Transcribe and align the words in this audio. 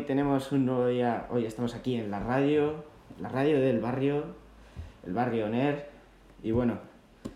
Hoy 0.00 0.06
tenemos 0.06 0.50
un 0.50 0.64
nuevo 0.64 0.86
día, 0.86 1.26
hoy 1.28 1.44
estamos 1.44 1.74
aquí 1.74 1.96
en 1.96 2.10
la 2.10 2.20
radio, 2.20 2.84
la 3.20 3.28
radio 3.28 3.60
del 3.60 3.80
barrio, 3.80 4.24
el 5.06 5.12
barrio 5.12 5.50
NER, 5.50 5.90
y 6.42 6.52
bueno, 6.52 6.78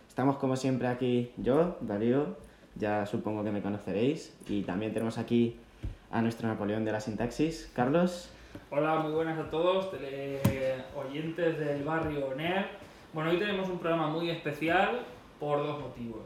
estamos 0.08 0.38
como 0.38 0.56
siempre 0.56 0.88
aquí 0.88 1.30
yo, 1.36 1.76
Darío, 1.82 2.38
ya 2.74 3.04
supongo 3.04 3.44
que 3.44 3.50
me 3.50 3.60
conoceréis, 3.60 4.34
y 4.48 4.62
también 4.62 4.94
tenemos 4.94 5.18
aquí 5.18 5.58
a 6.10 6.22
nuestro 6.22 6.48
Napoleón 6.48 6.86
de 6.86 6.92
la 6.92 7.00
sintaxis, 7.00 7.70
Carlos. 7.76 8.30
Hola, 8.70 8.96
muy 9.00 9.12
buenas 9.12 9.38
a 9.38 9.50
todos, 9.50 9.90
oyentes 10.96 11.58
del 11.58 11.84
barrio 11.84 12.34
NER. 12.34 12.66
Bueno, 13.12 13.28
hoy 13.28 13.36
tenemos 13.36 13.68
un 13.68 13.78
programa 13.78 14.08
muy 14.08 14.30
especial 14.30 15.00
por 15.38 15.58
dos 15.58 15.82
motivos. 15.82 16.22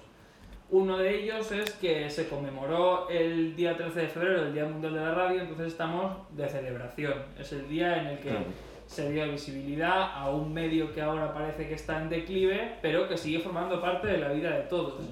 Uno 0.70 0.98
de 0.98 1.22
ellos 1.22 1.50
es 1.50 1.70
que 1.72 2.10
se 2.10 2.28
conmemoró 2.28 3.08
el 3.08 3.56
día 3.56 3.74
13 3.74 4.00
de 4.00 4.08
febrero, 4.08 4.42
el 4.42 4.52
Día 4.52 4.66
Mundial 4.66 4.92
de 4.92 5.00
la 5.00 5.14
Radio, 5.14 5.40
entonces 5.40 5.68
estamos 5.68 6.18
de 6.36 6.46
celebración. 6.46 7.14
Es 7.38 7.52
el 7.52 7.66
día 7.70 8.00
en 8.00 8.06
el 8.08 8.18
que 8.18 8.32
se 8.86 9.10
dio 9.10 9.30
visibilidad 9.30 10.12
a 10.14 10.30
un 10.30 10.52
medio 10.52 10.92
que 10.92 11.00
ahora 11.00 11.32
parece 11.32 11.66
que 11.68 11.74
está 11.74 12.02
en 12.02 12.10
declive, 12.10 12.76
pero 12.82 13.08
que 13.08 13.16
sigue 13.16 13.38
formando 13.38 13.80
parte 13.80 14.08
de 14.08 14.18
la 14.18 14.28
vida 14.32 14.50
de 14.50 14.62
todos. 14.64 15.04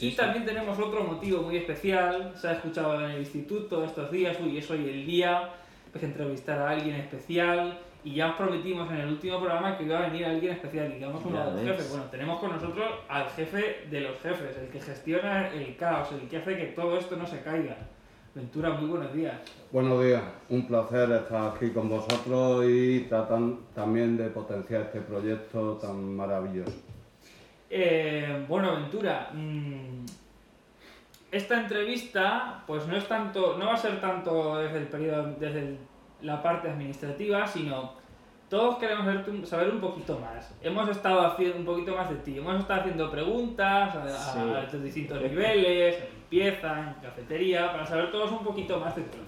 y 0.00 0.10
también 0.12 0.44
tenemos 0.44 0.76
otro 0.78 1.04
motivo 1.04 1.42
muy 1.42 1.56
especial, 1.56 2.34
se 2.36 2.48
ha 2.48 2.52
escuchado 2.52 3.00
en 3.00 3.12
el 3.12 3.20
instituto 3.20 3.84
estos 3.84 4.10
días, 4.10 4.36
uy, 4.40 4.58
es 4.58 4.68
hoy 4.70 4.88
el 4.88 5.06
día, 5.06 5.50
pues 5.92 6.02
entrevistar 6.02 6.58
a 6.58 6.70
alguien 6.70 6.96
especial, 6.96 7.78
y 8.06 8.14
ya 8.14 8.28
os 8.28 8.36
prometimos 8.36 8.88
en 8.92 8.98
el 8.98 9.08
último 9.08 9.40
programa 9.40 9.76
que 9.76 9.82
iba 9.82 9.98
a 9.98 10.02
venir 10.02 10.24
alguien 10.24 10.52
especial 10.52 10.94
y 10.96 11.02
vamos 11.02 11.20
con 11.20 11.34
un 11.34 11.58
jefe. 11.58 11.88
Bueno, 11.90 12.04
tenemos 12.04 12.38
con 12.38 12.52
nosotros 12.52 12.86
al 13.08 13.28
jefe 13.30 13.88
de 13.90 14.00
los 14.02 14.20
jefes, 14.20 14.56
el 14.58 14.68
que 14.68 14.80
gestiona 14.80 15.48
el 15.48 15.76
caos, 15.76 16.12
el 16.12 16.28
que 16.28 16.36
hace 16.36 16.56
que 16.56 16.66
todo 16.66 16.96
esto 16.96 17.16
no 17.16 17.26
se 17.26 17.40
caiga. 17.40 17.76
Ventura, 18.32 18.70
muy 18.70 18.90
buenos 18.90 19.12
días. 19.12 19.34
Buenos 19.72 20.04
días, 20.04 20.22
un 20.50 20.68
placer 20.68 21.10
estar 21.10 21.56
aquí 21.56 21.70
con 21.70 21.88
vosotros 21.88 22.64
y 22.68 23.00
tratan 23.08 23.58
también 23.74 24.16
de 24.16 24.28
potenciar 24.28 24.82
este 24.82 25.00
proyecto 25.00 25.72
tan 25.74 26.14
maravilloso. 26.14 26.78
Eh, 27.68 28.44
bueno, 28.46 28.76
Ventura, 28.76 29.30
mm, 29.34 30.06
esta 31.32 31.60
entrevista 31.60 32.62
pues 32.68 32.86
no 32.86 32.96
es 32.96 33.08
tanto, 33.08 33.58
no 33.58 33.66
va 33.66 33.74
a 33.74 33.76
ser 33.76 34.00
tanto 34.00 34.58
desde 34.58 34.78
el 34.78 34.86
periodo, 34.86 35.34
desde 35.40 35.58
el 35.58 35.78
la 36.22 36.42
parte 36.42 36.68
administrativa, 36.68 37.46
sino 37.46 37.92
todos 38.48 38.78
queremos 38.78 39.06
saber 39.48 39.70
un 39.70 39.80
poquito 39.80 40.18
más. 40.18 40.54
Hemos 40.62 40.88
estado 40.88 41.26
haciendo 41.26 41.58
un 41.58 41.64
poquito 41.64 41.96
más 41.96 42.08
de 42.08 42.16
ti, 42.16 42.38
hemos 42.38 42.60
estado 42.60 42.80
haciendo 42.80 43.10
preguntas 43.10 43.94
a, 43.94 44.62
estos 44.62 44.82
distintos 44.82 45.20
niveles, 45.20 45.96
en 45.96 46.14
limpieza, 46.14 46.80
en 46.80 46.94
cafetería, 47.02 47.72
para 47.72 47.86
saber 47.86 48.10
todos 48.12 48.30
un 48.30 48.44
poquito 48.44 48.78
más 48.78 48.94
de 48.94 49.02
ti. 49.02 49.18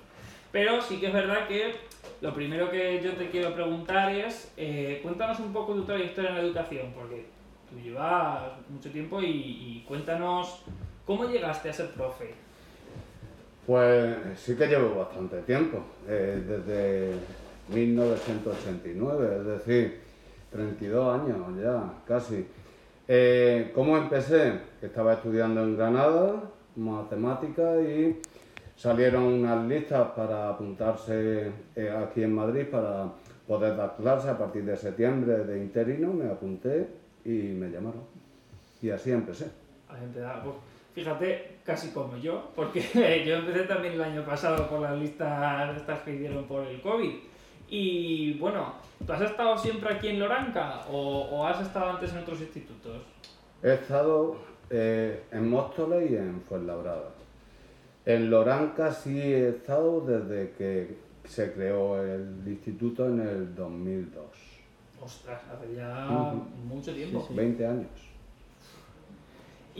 Pero 0.53 0.81
sí 0.81 0.98
que 0.98 1.09
es 1.09 1.12
verdad 1.12 1.47
que 1.47 1.75
lo 2.20 2.33
primero 2.33 2.70
que 2.70 3.00
yo 3.03 3.12
te 3.14 3.28
quiero 3.28 3.53
preguntar 3.55 4.12
es, 4.12 4.53
eh, 4.56 5.00
cuéntanos 5.03 5.41
un 5.41 5.53
poco 5.53 5.75
tu 5.75 5.84
trayectoria 5.84 6.31
en 6.31 6.36
la 6.36 6.42
educación, 6.42 6.92
porque 6.94 7.27
tú 7.69 7.78
llevas 7.81 8.53
mucho 8.69 8.91
tiempo 8.91 9.20
y, 9.20 9.27
y 9.27 9.84
cuéntanos 9.86 10.62
cómo 11.05 11.25
llegaste 11.25 11.70
a 11.70 11.72
ser 11.72 11.91
profe. 11.91 12.34
Pues 13.69 14.17
sí 14.39 14.56
que 14.56 14.67
llevo 14.67 14.95
bastante 14.95 15.43
tiempo, 15.43 15.83
eh, 16.09 16.43
desde 16.43 17.12
1989, 17.69 19.37
es 19.41 19.45
decir, 19.45 20.01
32 20.51 21.21
años 21.21 21.37
ya, 21.62 21.93
casi. 22.06 22.47
Eh, 23.06 23.71
¿Cómo 23.75 23.99
empecé? 23.99 24.55
Estaba 24.81 25.12
estudiando 25.12 25.62
en 25.62 25.77
Granada, 25.77 26.45
matemáticas, 26.77 27.83
y 27.83 28.17
salieron 28.75 29.25
unas 29.25 29.67
listas 29.67 30.12
para 30.12 30.49
apuntarse 30.49 31.53
eh, 31.77 31.91
aquí 31.91 32.23
en 32.23 32.35
Madrid 32.35 32.65
para 32.71 33.12
poder 33.47 33.77
dar 33.77 33.97
clase 33.99 34.31
a 34.31 34.39
partir 34.39 34.65
de 34.65 34.79
septiembre 34.79 35.45
de 35.45 35.59
interino, 35.59 36.15
me 36.15 36.31
apunté 36.31 36.89
y 37.23 37.53
me 37.53 37.69
llamaron. 37.69 38.00
Y 38.81 38.89
así 38.89 39.11
empecé. 39.12 39.50
Pues, 39.87 40.55
Fíjate, 40.95 41.57
casi 41.69 41.91
como 41.91 42.17
yo, 42.17 42.51
porque 42.56 42.81
yo 43.27 43.34
empecé 43.37 43.65
también 43.65 43.93
el 43.93 44.03
año 44.03 44.25
pasado 44.25 44.67
con 44.71 44.81
las 44.81 44.97
listas 44.99 45.77
estas 45.77 46.01
que 46.01 46.15
hicieron 46.15 46.45
por 46.45 46.67
el 46.67 46.81
COVID. 46.81 47.15
Y 47.69 48.39
bueno, 48.39 48.73
¿tú 49.06 49.12
has 49.12 49.21
estado 49.21 49.59
siempre 49.59 49.93
aquí 49.93 50.09
en 50.09 50.19
Loranca 50.19 50.87
o, 50.91 51.47
has 51.47 51.61
estado 51.61 51.91
antes 51.91 52.11
en 52.12 52.21
otros 52.21 52.41
institutos? 52.41 53.03
He 53.62 53.75
estado 53.75 54.39
eh, 54.71 55.25
en 55.31 55.51
Móstoles 55.51 56.11
y 56.11 56.17
en 56.17 56.41
Fuenlabrada. 56.41 57.11
En 58.06 58.31
Loranca 58.31 58.91
sí 58.91 59.21
he 59.21 59.50
estado 59.50 60.00
desde 60.00 60.53
que 60.53 60.97
se 61.25 61.53
creó 61.53 62.03
el 62.03 62.45
instituto 62.47 63.09
en 63.09 63.21
el 63.21 63.55
2002. 63.55 64.25
Ostras, 65.03 65.43
hace 65.53 65.75
ya 65.75 66.33
mucho 66.67 66.95
tiempo. 66.95 67.29
20 67.31 67.67
años. 67.67 68.07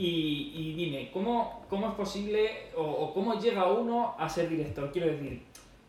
Y, 0.01 0.75
dime, 0.77 1.09
¿cómo, 1.11 1.65
¿cómo, 1.69 1.89
es 1.89 1.93
posible 1.95 2.49
o, 2.73 3.13
cómo 3.13 3.37
llega 3.37 3.69
uno 3.69 4.15
a 4.17 4.29
ser 4.29 4.47
director? 4.47 4.89
Quiero 4.93 5.07
decir, 5.07 5.41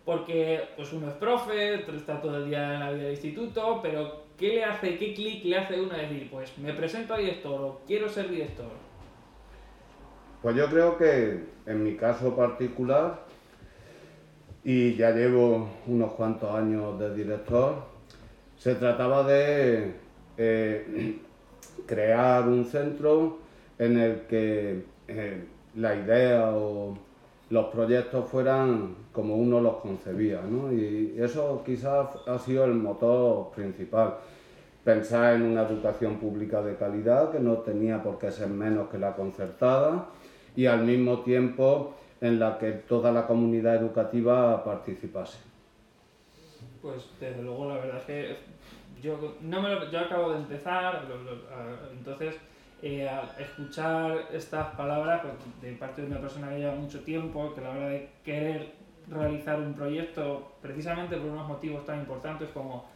porque 0.04 0.60
pues 0.74 0.92
uno 0.92 1.08
es 1.08 1.14
profe, 1.14 1.74
está 1.94 2.20
todo 2.20 2.38
el 2.38 2.48
día 2.48 2.74
en 2.74 2.80
la 2.80 2.90
vida 2.90 3.04
del 3.04 3.12
instituto, 3.12 3.78
pero 3.80 4.24
¿qué 4.36 4.48
le 4.48 4.64
hace, 4.64 4.98
qué 4.98 5.14
clic 5.14 5.44
le 5.44 5.58
hace 5.58 5.80
uno 5.80 5.94
a 5.94 5.98
decir, 5.98 6.28
pues 6.28 6.58
me 6.58 6.72
presento 6.72 7.14
a 7.14 7.18
director 7.18 7.60
o 7.60 7.80
quiero 7.86 8.08
ser 8.08 8.28
director? 8.28 8.66
Pues 10.42 10.56
yo 10.56 10.66
creo 10.66 10.98
que 10.98 11.44
en 11.66 11.84
mi 11.84 11.94
caso 11.94 12.34
particular, 12.34 13.26
y 14.64 14.96
ya 14.96 15.12
llevo 15.12 15.68
unos 15.86 16.14
cuantos 16.14 16.52
años 16.52 16.98
de 16.98 17.14
director, 17.14 17.84
se 18.58 18.74
trataba 18.74 19.22
de 19.22 19.94
eh, 20.36 21.20
crear 21.86 22.48
un 22.48 22.64
centro 22.64 23.38
en 23.80 23.98
el 23.98 24.20
que 24.28 24.84
eh, 25.08 25.44
la 25.74 25.94
idea 25.94 26.50
o 26.54 26.94
los 27.48 27.66
proyectos 27.66 28.28
fueran 28.28 28.94
como 29.10 29.36
uno 29.36 29.58
los 29.60 29.76
concebía, 29.76 30.42
¿no? 30.42 30.70
Y 30.70 31.16
eso 31.18 31.62
quizás 31.64 32.08
ha 32.26 32.38
sido 32.38 32.66
el 32.66 32.74
motor 32.74 33.50
principal. 33.52 34.16
Pensar 34.84 35.34
en 35.34 35.42
una 35.42 35.62
educación 35.62 36.18
pública 36.18 36.60
de 36.60 36.76
calidad 36.76 37.32
que 37.32 37.40
no 37.40 37.54
tenía 37.58 38.02
por 38.02 38.18
qué 38.18 38.30
ser 38.30 38.48
menos 38.48 38.90
que 38.90 38.98
la 38.98 39.14
concertada 39.16 40.08
y 40.54 40.66
al 40.66 40.84
mismo 40.84 41.20
tiempo 41.20 41.94
en 42.20 42.38
la 42.38 42.58
que 42.58 42.72
toda 42.72 43.10
la 43.10 43.26
comunidad 43.26 43.76
educativa 43.76 44.62
participase. 44.62 45.38
Pues 46.82 47.08
desde 47.18 47.42
luego 47.42 47.68
la 47.68 47.76
verdad 47.76 47.96
es 47.96 48.04
que 48.04 48.36
yo, 49.02 49.36
no 49.40 49.62
me 49.62 49.70
lo, 49.70 49.90
yo 49.90 50.00
acabo 50.00 50.32
de 50.32 50.38
empezar, 50.38 51.06
entonces 51.92 52.36
eh, 52.82 53.10
escuchar 53.38 54.28
estas 54.32 54.74
palabras 54.74 55.20
pues, 55.22 55.34
de 55.60 55.72
parte 55.78 56.02
de 56.02 56.08
una 56.08 56.20
persona 56.20 56.48
que 56.48 56.58
lleva 56.58 56.74
mucho 56.74 57.00
tiempo, 57.00 57.52
que 57.54 57.60
a 57.60 57.64
la 57.64 57.70
hora 57.70 57.88
de 57.88 58.08
querer 58.24 58.72
realizar 59.08 59.58
un 59.58 59.74
proyecto 59.74 60.52
precisamente 60.62 61.16
por 61.16 61.30
unos 61.30 61.46
motivos 61.46 61.84
tan 61.84 61.98
importantes 61.98 62.48
como 62.50 62.86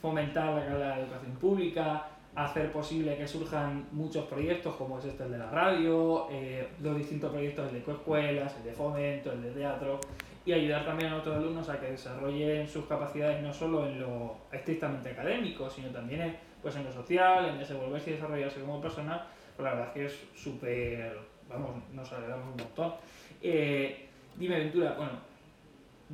fomentar 0.00 0.54
la, 0.54 1.00
educación 1.00 1.32
pública, 1.40 2.08
hacer 2.34 2.72
posible 2.72 3.16
que 3.16 3.26
surjan 3.26 3.86
muchos 3.92 4.24
proyectos 4.26 4.74
como 4.76 4.98
es 4.98 5.04
este 5.06 5.24
el 5.24 5.32
de 5.32 5.38
la 5.38 5.50
radio, 5.50 6.28
eh, 6.30 6.68
los 6.80 6.96
distintos 6.96 7.30
proyectos, 7.30 7.66
el 7.66 7.72
de 7.72 7.78
ecoescuelas, 7.80 8.56
el 8.58 8.64
de 8.64 8.72
fomento, 8.72 9.32
el 9.32 9.42
de 9.42 9.50
teatro, 9.50 10.00
y 10.44 10.52
ayudar 10.52 10.84
también 10.84 11.12
a 11.12 11.16
otros 11.16 11.36
alumnos 11.36 11.68
a 11.68 11.78
que 11.80 11.90
desarrollen 11.90 12.68
sus 12.68 12.86
capacidades 12.86 13.42
no 13.42 13.52
solo 13.52 13.86
en 13.86 14.00
lo 14.00 14.36
estrictamente 14.50 15.10
académico, 15.10 15.70
sino 15.70 15.88
también 15.90 16.22
en 16.22 16.36
pues 16.62 16.76
en 16.76 16.84
lo 16.84 16.92
social, 16.92 17.46
en 17.46 17.58
desenvolverse 17.58 18.10
y 18.10 18.12
desarrollarse 18.14 18.60
como 18.60 18.80
persona, 18.80 19.26
pues 19.56 19.64
la 19.64 19.74
verdad 19.74 19.88
es 19.88 19.92
que 19.92 20.06
es 20.06 20.40
súper, 20.40 21.18
vamos, 21.48 21.70
nos 21.92 22.12
alegramos 22.12 22.46
un 22.52 22.56
montón. 22.64 22.94
Eh, 23.42 24.08
dime, 24.36 24.58
Ventura, 24.58 24.94
bueno, 24.96 25.12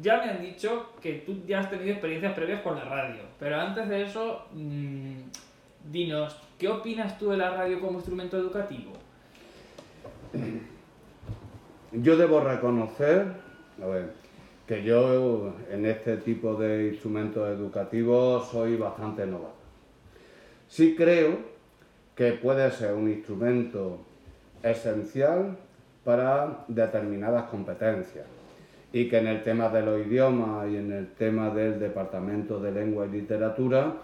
ya 0.00 0.18
me 0.18 0.30
han 0.30 0.40
dicho 0.40 0.92
que 1.00 1.14
tú 1.26 1.42
ya 1.46 1.60
has 1.60 1.70
tenido 1.70 1.90
experiencias 1.90 2.32
previas 2.34 2.62
con 2.62 2.76
la 2.76 2.84
radio, 2.84 3.22
pero 3.38 3.60
antes 3.60 3.88
de 3.88 4.02
eso, 4.02 4.46
mmm, 4.52 5.20
dinos, 5.90 6.36
¿qué 6.58 6.68
opinas 6.68 7.18
tú 7.18 7.30
de 7.30 7.36
la 7.36 7.50
radio 7.50 7.80
como 7.80 7.98
instrumento 7.98 8.36
educativo? 8.36 8.92
Yo 11.92 12.16
debo 12.16 12.40
reconocer, 12.40 13.26
que 14.66 14.82
yo 14.82 15.54
en 15.70 15.86
este 15.86 16.18
tipo 16.18 16.54
de 16.54 16.88
instrumentos 16.88 17.48
educativos 17.48 18.48
soy 18.48 18.76
bastante 18.76 19.26
novato. 19.26 19.54
Sí 20.68 20.94
creo 20.94 21.38
que 22.14 22.32
puede 22.32 22.70
ser 22.70 22.92
un 22.92 23.10
instrumento 23.10 24.00
esencial 24.62 25.56
para 26.04 26.64
determinadas 26.68 27.44
competencias 27.44 28.26
y 28.92 29.08
que 29.08 29.18
en 29.18 29.28
el 29.28 29.42
tema 29.42 29.70
de 29.70 29.82
los 29.82 30.06
idiomas 30.06 30.68
y 30.68 30.76
en 30.76 30.92
el 30.92 31.08
tema 31.14 31.50
del 31.50 31.80
Departamento 31.80 32.60
de 32.60 32.72
Lengua 32.72 33.06
y 33.06 33.10
Literatura, 33.10 33.94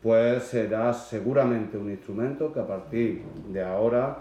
pues 0.00 0.44
será 0.44 0.92
seguramente 0.92 1.76
un 1.76 1.90
instrumento 1.90 2.52
que 2.52 2.60
a 2.60 2.66
partir 2.66 3.22
de 3.48 3.62
ahora 3.62 4.18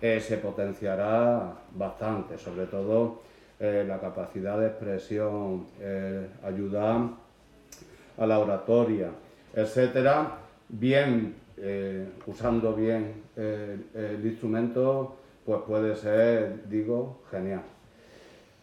eh, 0.00 0.20
se 0.20 0.38
potenciará 0.38 1.52
bastante, 1.74 2.38
sobre 2.38 2.66
todo 2.66 3.22
eh, 3.58 3.84
la 3.86 4.00
capacidad 4.00 4.58
de 4.58 4.66
expresión, 4.66 5.66
ayudar 6.44 7.08
a 8.18 8.26
la 8.26 8.38
oratoria, 8.38 9.10
etcétera, 9.54 10.45
bien, 10.68 11.34
usando 12.26 12.74
bien 12.74 13.22
el 13.36 14.20
instrumento, 14.24 15.16
pues 15.44 15.60
puede 15.66 15.94
ser, 15.96 16.68
digo, 16.68 17.20
genial. 17.30 17.62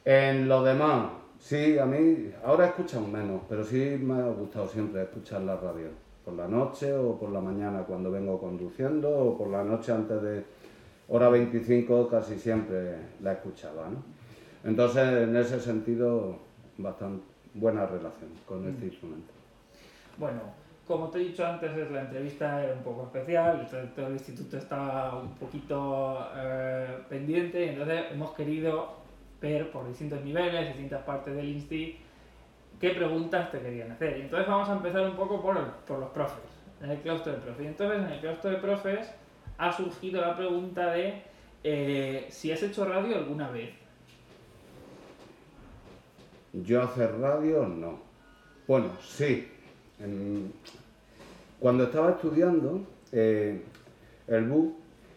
En 0.05 0.50
lo 0.50 0.63
demás, 0.63 1.11
sí, 1.39 1.77
a 1.77 1.85
mí 1.85 2.31
ahora 2.44 2.67
escucho 2.67 3.00
menos, 3.01 3.41
pero 3.47 3.63
sí 3.63 3.97
me 4.01 4.15
ha 4.15 4.27
gustado 4.27 4.67
siempre 4.67 5.03
escuchar 5.03 5.41
la 5.41 5.55
radio. 5.55 5.88
Por 6.25 6.35
la 6.35 6.47
noche 6.47 6.94
o 6.94 7.17
por 7.19 7.31
la 7.31 7.41
mañana 7.41 7.83
cuando 7.83 8.09
vengo 8.09 8.39
conduciendo 8.39 9.09
o 9.09 9.38
por 9.38 9.49
la 9.49 9.63
noche 9.63 9.91
antes 9.91 10.21
de 10.21 10.44
hora 11.09 11.27
25 11.27 12.07
casi 12.07 12.39
siempre 12.39 12.95
la 13.21 13.33
escuchaba. 13.33 13.89
¿no? 13.89 14.03
Entonces, 14.63 15.03
en 15.03 15.35
ese 15.35 15.59
sentido, 15.59 16.38
bastante 16.77 17.23
buena 17.53 17.85
relación 17.85 18.29
con 18.47 18.67
este 18.67 18.85
mm. 18.85 18.89
instrumento. 18.89 19.33
Bueno, 20.17 20.41
como 20.88 21.09
te 21.09 21.19
he 21.19 21.25
dicho 21.25 21.45
antes, 21.45 21.71
la 21.91 22.01
entrevista 22.01 22.63
era 22.63 22.74
un 22.74 22.83
poco 22.83 23.03
especial, 23.03 23.68
todo 23.95 24.07
el 24.07 24.13
instituto 24.13 24.57
estaba 24.57 25.15
un 25.15 25.33
poquito 25.35 26.27
eh, 26.35 26.97
pendiente, 27.07 27.71
entonces 27.71 28.06
hemos 28.12 28.31
querido 28.33 28.97
ver 29.41 29.71
por 29.71 29.88
distintos 29.88 30.21
niveles, 30.24 30.68
distintas 30.68 31.03
partes 31.03 31.35
del 31.35 31.50
INSTI, 31.50 32.00
qué 32.80 32.89
preguntas 32.89 33.51
te 33.51 33.59
querían 33.59 33.91
hacer. 33.91 34.18
entonces 34.18 34.47
vamos 34.47 34.68
a 34.69 34.74
empezar 34.74 35.06
un 35.06 35.15
poco 35.15 35.41
por, 35.41 35.57
por 35.88 36.00
los 36.00 36.09
profes, 36.09 36.44
en 36.81 36.91
el 36.91 36.97
claustro 37.00 37.31
de 37.31 37.38
profes. 37.39 37.63
Y 37.63 37.68
entonces 37.68 38.00
en 38.00 38.12
el 38.12 38.19
claustro 38.19 38.51
de 38.51 38.57
profes 38.57 39.12
ha 39.57 39.71
surgido 39.71 40.21
la 40.21 40.35
pregunta 40.35 40.91
de 40.91 41.21
eh, 41.63 42.27
si 42.30 42.51
has 42.51 42.62
hecho 42.62 42.83
radio 42.85 43.18
alguna 43.18 43.50
vez. 43.50 43.69
Yo 46.51 46.83
hacer 46.83 47.18
radio 47.19 47.65
no. 47.68 48.00
Bueno, 48.68 48.91
sí, 49.01 49.50
cuando 51.60 51.86
estaba 51.86 52.12
estudiando 52.12 52.81
eh, 53.12 53.62
el 54.28 54.45
BUC, 54.45 54.74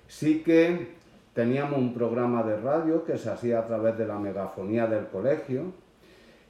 sí 0.07 0.43
que 0.43 0.95
teníamos 1.35 1.79
un 1.79 1.93
programa 1.93 2.43
de 2.43 2.57
radio 2.57 3.05
que 3.05 3.19
se 3.19 3.31
hacía 3.31 3.61
a 3.61 3.67
través 3.67 3.99
de 3.99 4.07
la 4.07 4.19
megafonía 4.19 4.87
del 4.87 5.07
colegio 5.07 5.73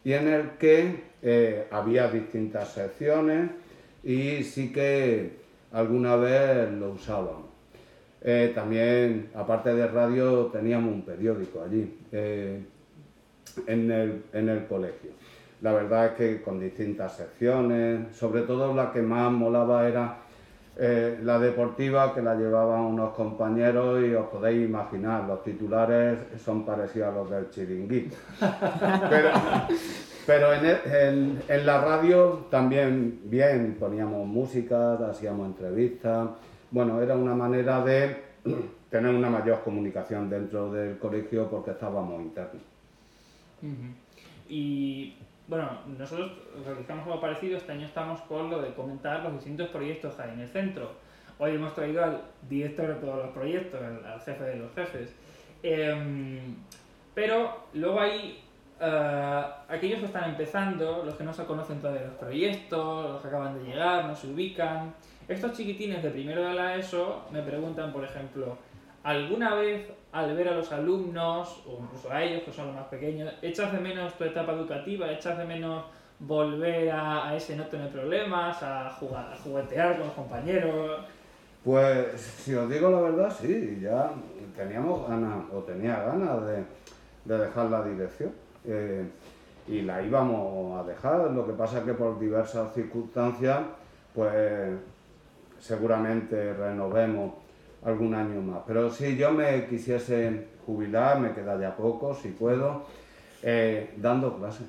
y 0.05 0.13
en 0.13 0.29
el 0.29 0.51
que 0.59 1.05
eh, 1.23 1.67
había 1.71 2.09
distintas 2.09 2.73
secciones 2.73 3.51
y 4.05 4.45
sí 4.45 4.73
que 4.73 5.39
alguna 5.73 6.17
vez 6.17 6.71
lo 6.73 6.91
usábamos. 6.91 7.47
Eh, 8.23 8.53
también, 8.55 9.31
aparte 9.35 9.75
de 9.75 9.87
radio, 9.87 10.47
teníamos 10.47 10.93
un 10.93 11.03
periódico 11.03 11.63
allí, 11.63 11.97
en 13.67 13.91
el 14.33 14.67
colegio. 14.69 15.13
La 15.63 15.73
verdad 15.73 16.07
es 16.07 16.13
que 16.13 16.43
con 16.43 16.61
distintas 16.61 17.17
secciones, 17.17 18.15
sobre 18.15 18.43
todo 18.43 18.75
la 18.75 18.93
que 18.93 19.01
más 19.01 19.33
molaba 19.33 19.89
era 19.89 20.17
eh, 20.79 21.19
la 21.23 21.39
deportiva 21.39 22.15
que 22.15 22.21
la 22.21 22.35
llevaban 22.35 22.81
unos 22.83 23.15
compañeros 23.15 24.05
y 24.05 24.13
os 24.13 24.27
podéis 24.27 24.69
imaginar, 24.69 25.25
los 25.25 25.43
titulares 25.43 26.19
son 26.45 26.67
parecidos 26.67 27.09
a 27.09 27.13
los 27.13 27.31
del 27.31 27.51
chiringuito. 27.51 28.15
Pero, 30.27 30.53
en, 30.53 31.41
en, 31.49 31.67
la 31.67 31.81
radio 31.81 32.47
también 32.51 33.21
bien, 33.25 33.77
poníamos 33.79 34.27
música, 34.27 34.95
hacíamos 35.09 35.47
entrevistas. 35.47 36.29
Bueno, 36.71 37.01
era 37.01 37.15
una 37.15 37.35
manera 37.35 37.83
de 37.83 38.17
tener 38.91 39.15
una 39.15 39.31
mayor 39.31 39.63
comunicación 39.63 40.29
dentro 40.29 40.71
del 40.71 40.99
colegio 40.99 41.49
porque 41.49 41.71
estábamos 41.71 42.21
internos. 42.21 42.63
Y 44.49 45.15
bueno, 45.49 45.79
nosotros 45.99 46.33
realizamos 46.65 47.07
algo 47.07 47.21
parecido, 47.21 47.57
este 47.57 47.73
año 47.73 47.87
estamos 47.87 48.21
con 48.23 48.51
lo 48.51 48.61
de 48.61 48.75
comentar 48.75 49.23
los 49.23 49.35
distintos 49.35 49.69
proyectos 49.69 50.15
que 50.15 50.23
hay 50.23 50.31
en 50.33 50.41
el 50.41 50.49
centro. 50.49 50.93
Hoy 51.39 51.53
hemos 51.53 51.75
traído 51.75 52.03
al 52.03 52.23
director 52.49 52.89
de 52.89 52.95
todos 52.95 53.17
los 53.27 53.29
proyectos, 53.35 53.81
al, 53.81 54.21
jefe 54.21 54.45
de 54.45 54.57
los 54.57 54.75
jefes. 54.75 55.15
Em, 55.63 56.57
pero 57.15 57.67
luego 57.75 58.01
hay 58.01 58.43
eh, 58.81 59.45
aquellos 59.69 60.01
que 60.01 60.07
están 60.07 60.31
empezando, 60.31 61.03
los 61.05 61.15
que 61.15 61.25
no 61.25 61.33
se 61.33 61.45
conocen 61.45 61.81
todavía 61.81 62.03
los 62.03 62.15
proyectos, 62.15 63.11
los 63.11 63.23
que 63.23 63.29
acaban 63.29 63.59
de 63.59 63.71
llegar, 63.71 64.07
no 64.07 64.17
se 64.17 64.29
ubican. 64.29 64.95
Estos 65.29 65.53
chiquitines 65.53 66.03
de 66.03 66.11
primero 66.11 66.43
de 66.47 66.55
la 66.55 66.77
ESO 66.77 67.27
me 67.33 67.43
preguntan, 67.43 67.93
por 67.93 68.05
ejemplo, 68.05 68.59
¿alguna 69.07 69.55
vez 69.55 69.87
al 70.11 70.37
ver 70.37 70.49
a 70.49 70.57
los 70.57 70.73
alumnos, 70.73 71.63
o 71.65 71.79
incluso 71.81 72.11
a 72.11 72.25
ellos, 72.25 72.43
que 72.43 72.53
son 72.53 72.67
los 72.67 72.75
más 72.75 72.87
pequeños, 72.87 73.33
echas 73.41 73.71
de 73.71 73.79
menos 73.79 74.15
tu 74.15 74.25
etapa 74.25 74.53
educativa, 74.53 75.11
echas 75.13 75.39
de 75.39 75.45
menos 75.45 75.85
volver 76.19 76.91
a, 76.91 77.33
ese 77.37 77.55
no 77.55 77.65
tener 77.67 77.89
problemas, 77.91 78.61
a, 78.63 78.91
jugar, 78.91 79.33
a 79.33 79.37
juguetear 79.37 79.99
con 79.99 80.09
los 80.09 80.15
compañeros? 80.15 81.03
Pues 81.63 82.21
si 82.21 82.55
os 82.55 82.69
digo 82.69 82.91
la 82.91 83.01
verdad, 83.01 83.33
sí, 83.41 83.79
ya 83.81 84.11
teníamos 84.57 85.09
ganas, 85.09 85.45
o 85.53 85.61
tenía 85.61 86.03
ganas 86.03 86.39
de, 86.45 87.39
dejar 87.39 87.71
la 87.71 87.85
dirección. 87.85 88.33
Eh, 88.65 89.05
y 89.69 89.83
la 89.83 90.03
íbamos 90.03 90.81
a 90.81 90.89
dejar, 90.89 91.31
lo 91.31 91.47
que 91.47 91.53
pasa 91.53 91.79
es 91.79 91.85
que 91.85 91.95
por 91.95 92.19
diversas 92.19 92.75
circunstancias, 92.75 93.61
pues 94.13 94.75
seguramente 95.61 96.55
renovemos 96.55 97.46
algún 97.85 98.15
año 98.15 98.41
más. 98.41 98.63
Pero 98.67 98.91
si 98.91 99.17
yo 99.17 99.33
me 99.33 99.67
quisiese 99.67 100.49
jubilar, 100.65 101.21
me 101.21 101.33
queda 101.33 101.59
ya 101.61 101.77
poco, 101.77 102.15
si 102.15 102.29
puedo, 102.29 102.85
eh, 103.43 103.95
dando 103.97 104.37
clases. 104.37 104.67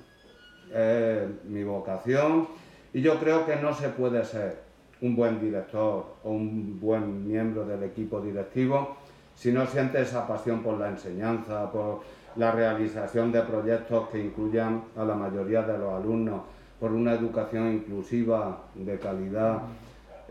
mi 1.46 1.64
vocación 1.64 2.46
y 2.94 3.02
yo 3.02 3.20
creo 3.20 3.46
que 3.46 3.56
no 3.56 3.74
se 3.74 3.88
puede 3.88 4.26
ser 4.26 4.60
un 5.02 5.16
buen 5.16 5.40
director 5.40 6.16
o 6.24 6.32
un 6.32 6.78
buen 6.80 7.26
miembro 7.26 7.66
del 7.66 7.84
equipo 7.84 8.20
directivo 8.20 8.98
si 9.38 9.52
no 9.52 9.66
siente 9.68 10.02
esa 10.02 10.28
pasión 10.28 10.64
por 10.64 10.80
la 10.80 10.90
enseñanza, 10.90 11.72
por 11.72 12.02
la 12.36 12.52
realización 12.52 13.32
de 13.32 13.42
proyectos 13.42 14.10
que 14.10 14.20
incluyan 14.20 14.84
a 14.96 15.04
la 15.04 15.14
mayoría 15.14 15.62
de 15.62 15.78
los 15.78 15.94
alumnos, 15.94 16.42
por 16.80 16.92
una 16.92 17.14
educación 17.14 17.74
inclusiva 17.74 18.64
de 18.74 18.98
calidad. 18.98 19.62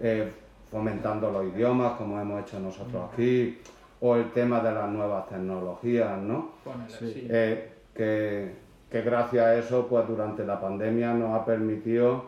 Eh, 0.01 0.33
fomentando 0.77 1.31
los 1.31 1.55
idiomas, 1.55 1.93
como 1.93 2.21
hemos 2.21 2.43
hecho 2.43 2.61
nosotros 2.61 3.09
aquí, 3.11 3.57
o 3.99 4.15
el 4.15 4.31
tema 4.33 4.61
de 4.61 4.73
las 4.73 4.87
nuevas 4.91 5.27
tecnologías, 5.27 6.21
¿no? 6.21 6.51
Eh, 7.31 7.73
que, 7.95 8.53
que, 8.91 9.01
gracias 9.01 9.47
a 9.47 9.57
eso, 9.57 9.87
pues 9.89 10.07
durante 10.07 10.45
la 10.45 10.61
pandemia 10.61 11.15
nos 11.15 11.35
ha 11.35 11.47
permitido 11.47 12.25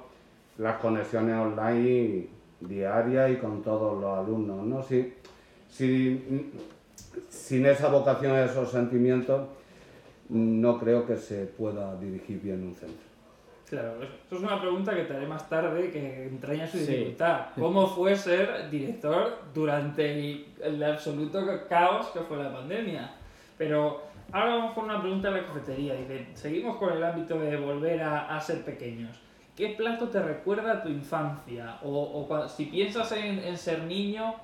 las 0.57 0.79
conexiones 0.79 1.37
online 1.37 2.27
diarias 2.61 3.33
y 3.33 3.37
con 3.37 3.63
todos 3.63 4.01
los 4.01 4.19
alumnos, 4.19 4.65
¿no? 4.65 4.83
Si, 4.83 5.13
si, 5.69 6.51
sin 7.29 7.67
esa 7.67 7.89
vocación, 7.89 8.35
esos 8.35 8.71
sentimientos, 8.71 9.47
no 10.31 10.79
creo 10.79 11.07
que 11.07 11.19
se 11.19 11.45
pueda 11.45 11.95
dirigir 11.97 12.41
bien 12.41 12.67
un 12.67 12.75
centro. 12.75 13.08
Claro, 13.69 14.03
esto 14.03 14.37
es 14.37 14.43
una 14.43 14.59
pregunta 14.59 14.95
que 14.95 15.03
te 15.03 15.15
haré 15.15 15.27
más 15.27 15.47
tarde 15.47 15.91
que 15.91 16.27
entraña 16.27 16.67
su 16.67 16.79
dificultad. 16.79 17.49
¿Cómo 17.55 17.87
fue 17.87 18.17
ser 18.17 18.71
director 18.71 19.43
durante 19.53 20.47
el, 20.63 20.83
absoluto 20.83 21.45
caos 21.69 22.07
que 22.09 22.21
fue 22.21 22.39
la 22.39 22.51
pandemia? 22.51 23.13
Pero 23.59 24.05
ahora 24.33 24.55
vamos 24.55 24.73
con 24.73 24.85
una 24.85 25.01
pregunta 25.03 25.31
de 25.31 25.43
la 25.43 25.47
cafetería. 25.47 25.95
Dice, 25.95 26.29
seguimos 26.33 26.79
con 26.79 26.95
el 26.95 27.05
ámbito 27.05 27.39
de 27.39 27.57
volver 27.57 28.03
a, 28.03 28.41
ser 28.41 28.65
pequeños. 28.65 29.21
¿Qué 29.55 29.75
plato 29.77 30.09
te 30.09 30.23
recuerda 30.23 30.73
a 30.73 30.83
tu 30.83 30.89
infancia? 30.89 31.79
O, 31.83 32.27
o 32.27 32.49
si 32.49 32.67
piensas 32.67 33.13
en, 33.13 33.55
ser 33.59 33.83
niño, 33.83 34.35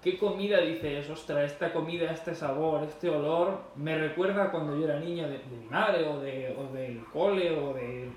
¿qué 0.00 0.16
comida 0.16 0.60
dices, 0.60 1.10
ostras, 1.10 1.52
esta 1.52 1.74
comida, 1.74 2.10
este 2.10 2.34
sabor, 2.34 2.84
este 2.84 3.10
olor, 3.10 3.60
me 3.76 3.98
recuerda 3.98 4.50
cuando 4.50 4.78
yo 4.78 4.84
era 4.86 4.98
niño 4.98 5.28
de, 5.28 5.40
mi 5.50 5.66
madre 5.68 6.06
o, 6.06 6.20
de, 6.20 6.56
o 6.58 6.72
del 6.72 7.04
cole 7.12 7.50
o 7.50 7.74
de 7.74 8.08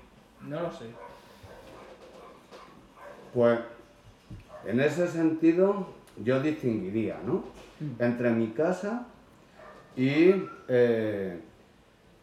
no 0.48 0.62
lo 0.62 0.72
sé. 0.72 0.86
Pues 3.34 3.58
en 4.66 4.80
ese 4.80 5.08
sentido 5.08 5.86
yo 6.22 6.40
distinguiría, 6.40 7.18
¿no? 7.24 7.44
Mm. 7.80 8.02
Entre 8.02 8.30
mi 8.30 8.48
casa 8.48 9.06
y 9.96 10.32
eh, 10.68 11.40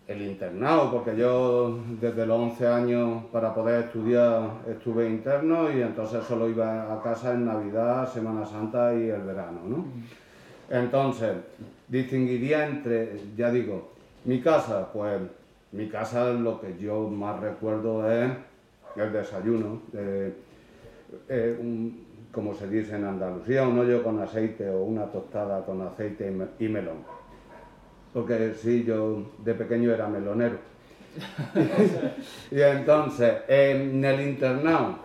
el 0.08 0.22
internado, 0.22 0.92
porque 0.92 1.16
yo 1.16 1.80
desde 2.02 2.26
los 2.26 2.40
11 2.40 2.68
años 2.68 3.24
para 3.32 3.54
poder 3.54 3.86
estudiar 3.86 4.52
estuve 4.70 5.08
interno 5.08 5.72
y 5.72 5.82
entonces 5.82 6.24
solo 6.26 6.50
iba 6.50 6.94
a 6.94 7.02
casa 7.02 7.34
en 7.34 7.46
Navidad, 7.46 8.12
Semana 8.12 8.46
Santa 8.46 8.94
y 8.94 9.10
el 9.10 9.22
verano, 9.22 9.60
¿no? 9.68 9.78
Mm. 9.78 10.04
Entonces, 10.70 11.36
distinguiría 11.88 12.66
entre, 12.68 13.20
ya 13.38 13.52
digo, 13.52 13.92
mi 14.26 14.42
casa, 14.42 14.92
pues 14.92 15.22
mi 15.74 15.90
casa 15.90 16.32
lo 16.32 16.62
que 16.62 16.78
yo 16.78 17.10
más 17.10 17.40
recuerdo 17.40 18.10
es 18.10 18.32
el 18.96 19.12
desayuno, 19.12 19.82
eh, 19.94 20.34
como 22.32 22.54
se 22.54 22.70
dice 22.70 22.96
en 22.96 23.06
Andalucía, 23.06 23.68
un 23.68 23.80
hoyo 23.80 24.04
con 24.04 24.20
aceite 24.22 24.70
o 24.70 24.84
una 24.84 25.06
tostada 25.06 25.66
con 25.66 25.82
aceite 25.82 26.32
y 26.60 26.68
melón. 26.68 26.98
porque 28.14 28.54
sí, 28.54 28.84
yo 28.84 29.24
de 29.40 29.56
pequeño 29.56 29.92
era 29.92 30.08
melonero. 30.08 30.58
y 32.52 32.62
entonces, 32.62 33.42
en 33.48 34.06
el 34.06 34.22
internado, 34.22 34.98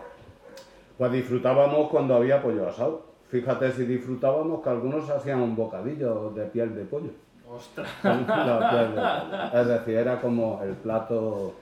pues 0.97 1.11
disfrutábamos 1.11 1.89
cuando 1.89 2.15
había 2.15 2.41
pollo 2.41 2.67
asado. 2.67 3.09
Fíjate 3.29 3.71
si 3.71 3.85
disfrutábamos 3.85 4.63
que 4.63 4.69
algunos 4.69 5.09
hacían 5.09 5.41
un 5.41 5.55
bocadillo 5.55 6.31
de 6.31 6.45
piel 6.45 6.75
de 6.75 6.83
pollo. 6.85 7.11
¡Ostras! 7.49 7.87
Es 9.53 9.67
decir, 9.67 9.95
era 9.97 10.21
como 10.21 10.61
el 10.63 10.73
plato, 10.75 11.55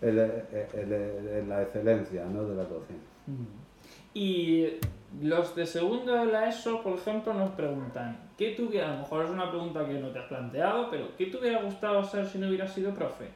el- 0.00 0.18
el- 0.18 0.92
el- 0.92 1.48
la 1.48 1.62
excelencia 1.62 2.24
¿no? 2.24 2.44
de 2.44 2.54
la 2.56 2.64
cocina. 2.64 2.98
Y 4.14 4.68
los 5.22 5.54
de 5.54 5.66
segundo 5.66 6.14
de 6.14 6.26
la 6.26 6.48
ESO, 6.48 6.82
por 6.82 6.94
ejemplo, 6.94 7.34
nos 7.34 7.50
preguntan, 7.50 8.16
¿qué 8.38 8.50
te 8.52 8.62
hubiera, 8.62 8.88
a 8.88 8.94
lo 8.94 8.98
mejor 9.00 9.24
es 9.24 9.30
una 9.30 9.50
pregunta 9.50 9.84
que 9.86 9.94
no 9.94 10.08
te 10.08 10.18
has 10.18 10.26
planteado, 10.26 10.90
pero 10.90 11.08
¿qué 11.18 11.26
te 11.26 11.36
hubiera 11.38 11.62
gustado 11.62 12.02
ser 12.04 12.26
si 12.26 12.38
no 12.38 12.48
hubieras 12.48 12.72
sido 12.72 12.92
profe? 12.94 13.28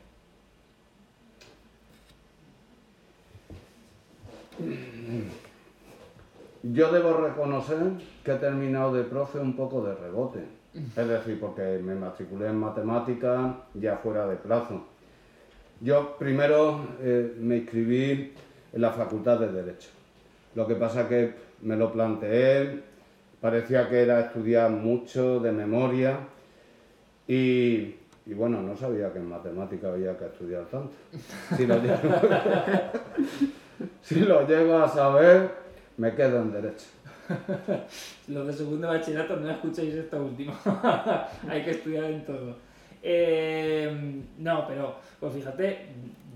Yo 6.62 6.90
debo 6.90 7.14
reconocer 7.18 7.78
que 8.25 8.33
he 8.33 8.37
terminado 8.37 8.92
de 8.92 9.04
profe 9.04 9.38
un 9.38 9.54
poco 9.54 9.83
de 9.85 9.95
rebote. 9.95 10.40
Es 10.97 11.09
decir, 11.09 11.40
porque 11.40 11.80
me 11.83 11.95
matriculé 11.95 12.49
en 12.49 12.59
matemáticas 12.59 13.54
ya 13.75 13.97
fuera 13.97 14.26
de 14.26 14.37
plazo. 14.37 14.85
Yo 15.80 16.16
primero 16.18 16.87
eh, 17.00 17.35
me 17.38 17.59
inscribí 17.59 18.33
en 18.73 18.80
la 18.80 18.90
Facultad 18.92 19.38
de 19.40 19.52
Derecho. 19.52 19.90
Lo 20.54 20.66
que 20.66 20.75
pasa 20.75 21.09
que 21.09 21.35
me 21.62 21.76
lo 21.76 21.92
planteé, 21.92 22.83
parecía 23.40 23.88
que 23.88 24.02
era 24.02 24.21
estudiar 24.21 24.71
mucho 24.71 25.40
de 25.40 25.52
memoria 25.52 26.18
y, 27.28 27.95
bueno, 28.26 28.62
no 28.62 28.76
sabía 28.76 29.12
que 29.12 29.18
en 29.18 29.28
matemáticas 29.28 29.92
había 29.92 30.16
que 30.16 30.26
estudiar 30.26 30.64
tanto. 30.66 30.95
Si 31.56 31.66
lo 31.66 31.76
llego, 31.78 31.97
si 34.02 34.21
lo 34.21 34.83
a 34.83 34.88
saber, 34.88 35.50
me 35.97 36.14
quedo 36.14 36.42
en 36.42 36.52
Derecho. 36.52 36.87
Los 38.28 38.47
de 38.47 38.52
segundo 38.52 38.88
bachillerato 38.88 39.37
no 39.37 39.50
escuchéis 39.50 39.95
esto 39.95 40.23
último. 40.23 40.54
Hay 41.49 41.62
que 41.62 41.71
estudiar 41.71 42.04
en 42.04 42.25
todo. 42.25 42.56
Eh, 43.02 44.23
no, 44.38 44.66
pero 44.66 44.97
pues 45.21 45.35
fíjate, 45.35 45.87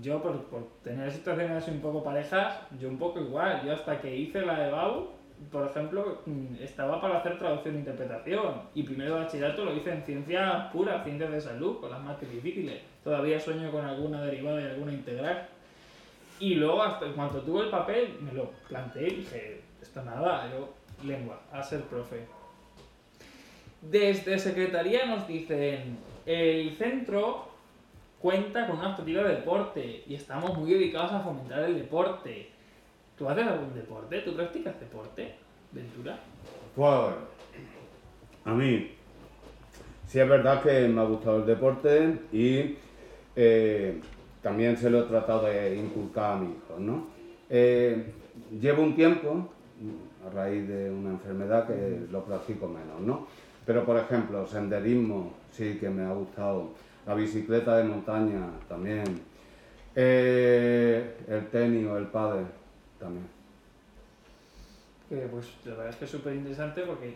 yo 0.01 0.21
por, 0.21 0.43
por 0.45 0.67
tener 0.83 1.11
situaciones 1.11 1.67
un 1.67 1.79
poco 1.79 2.03
parejas, 2.03 2.59
yo 2.79 2.89
un 2.89 2.97
poco 2.97 3.19
igual. 3.19 3.61
Yo 3.65 3.73
hasta 3.73 3.99
que 3.99 4.15
hice 4.15 4.41
la 4.41 4.59
de 4.59 4.71
BAU, 4.71 5.09
por 5.51 5.67
ejemplo, 5.67 6.21
mm, 6.25 6.55
estaba 6.61 7.01
para 7.01 7.17
hacer 7.19 7.37
traducción 7.37 7.75
e 7.75 7.79
interpretación. 7.79 8.53
Y 8.75 8.83
primero 8.83 9.15
de 9.15 9.23
bachillerato 9.23 9.65
lo 9.65 9.75
hice 9.75 9.91
en 9.91 10.03
ciencias 10.03 10.71
puras, 10.71 11.03
ciencias 11.03 11.31
de 11.31 11.41
salud, 11.41 11.79
con 11.79 11.91
las 11.91 12.01
más 12.01 12.19
difíciles. 12.19 12.81
Todavía 13.03 13.39
sueño 13.39 13.71
con 13.71 13.85
alguna 13.85 14.21
derivada 14.21 14.61
y 14.61 14.65
alguna 14.65 14.93
integral. 14.93 15.47
Y 16.39 16.55
luego, 16.55 16.81
hasta 16.81 17.05
en 17.05 17.13
cuanto 17.13 17.41
tuve 17.41 17.65
el 17.65 17.69
papel, 17.69 18.17
me 18.21 18.33
lo 18.33 18.49
planteé 18.67 19.07
y 19.09 19.15
dije, 19.17 19.61
esto 19.81 20.01
nada, 20.03 20.49
yo 20.51 20.69
lengua, 21.03 21.41
a 21.51 21.63
ser 21.63 21.81
profe. 21.81 22.25
Desde 23.81 24.37
Secretaría 24.37 25.05
nos 25.05 25.27
dicen, 25.27 25.97
el 26.25 26.75
centro 26.77 27.49
cuenta 28.19 28.67
con 28.67 28.77
una 28.77 28.91
optativa 28.91 29.23
de 29.23 29.35
deporte 29.35 30.03
y 30.07 30.13
estamos 30.13 30.55
muy 30.57 30.71
dedicados 30.71 31.11
a 31.11 31.21
fomentar 31.21 31.63
el 31.63 31.75
deporte. 31.75 32.49
¿Tú 33.17 33.27
haces 33.27 33.47
algún 33.47 33.73
deporte? 33.73 34.19
¿Tú 34.19 34.35
practicas 34.35 34.79
deporte, 34.79 35.33
Ventura? 35.71 36.19
Pues 36.75 37.15
a 38.45 38.53
mí 38.53 38.91
sí 40.07 40.19
es 40.19 40.27
verdad 40.27 40.61
que 40.61 40.87
me 40.87 41.01
ha 41.01 41.05
gustado 41.05 41.37
el 41.37 41.45
deporte 41.45 42.19
y 42.31 42.75
eh, 43.35 43.99
también 44.41 44.77
se 44.77 44.89
lo 44.89 45.01
he 45.01 45.03
tratado 45.03 45.45
de 45.45 45.75
inculcar 45.75 46.33
a 46.33 46.37
mi 46.37 46.51
hijo, 46.51 46.79
¿no? 46.79 47.07
Eh, 47.49 48.05
llevo 48.59 48.83
un 48.83 48.95
tiempo, 48.95 49.49
a 50.25 50.29
raíz 50.29 50.67
de 50.67 50.89
una 50.91 51.11
enfermedad, 51.11 51.67
que 51.67 52.01
lo 52.11 52.23
practico 52.23 52.67
menos, 52.67 53.01
¿no? 53.01 53.27
Pero 53.65 53.85
por 53.85 53.97
ejemplo, 53.97 54.45
senderismo 54.47 55.33
sí 55.51 55.77
que 55.79 55.89
me 55.89 56.03
ha 56.03 56.13
gustado, 56.13 56.69
la 57.05 57.13
bicicleta 57.15 57.77
de 57.77 57.83
montaña 57.85 58.47
también, 58.67 59.03
eh, 59.95 61.17
el 61.27 61.47
tenis 61.47 61.87
o 61.87 61.97
el 61.97 62.07
pádel 62.07 62.45
también. 62.99 63.27
Que 65.09 65.17
pues 65.27 65.47
la 65.65 65.71
verdad 65.71 65.89
es 65.89 65.95
que 65.97 66.05
es 66.05 66.11
súper 66.11 66.35
interesante 66.35 66.81
porque 66.83 67.15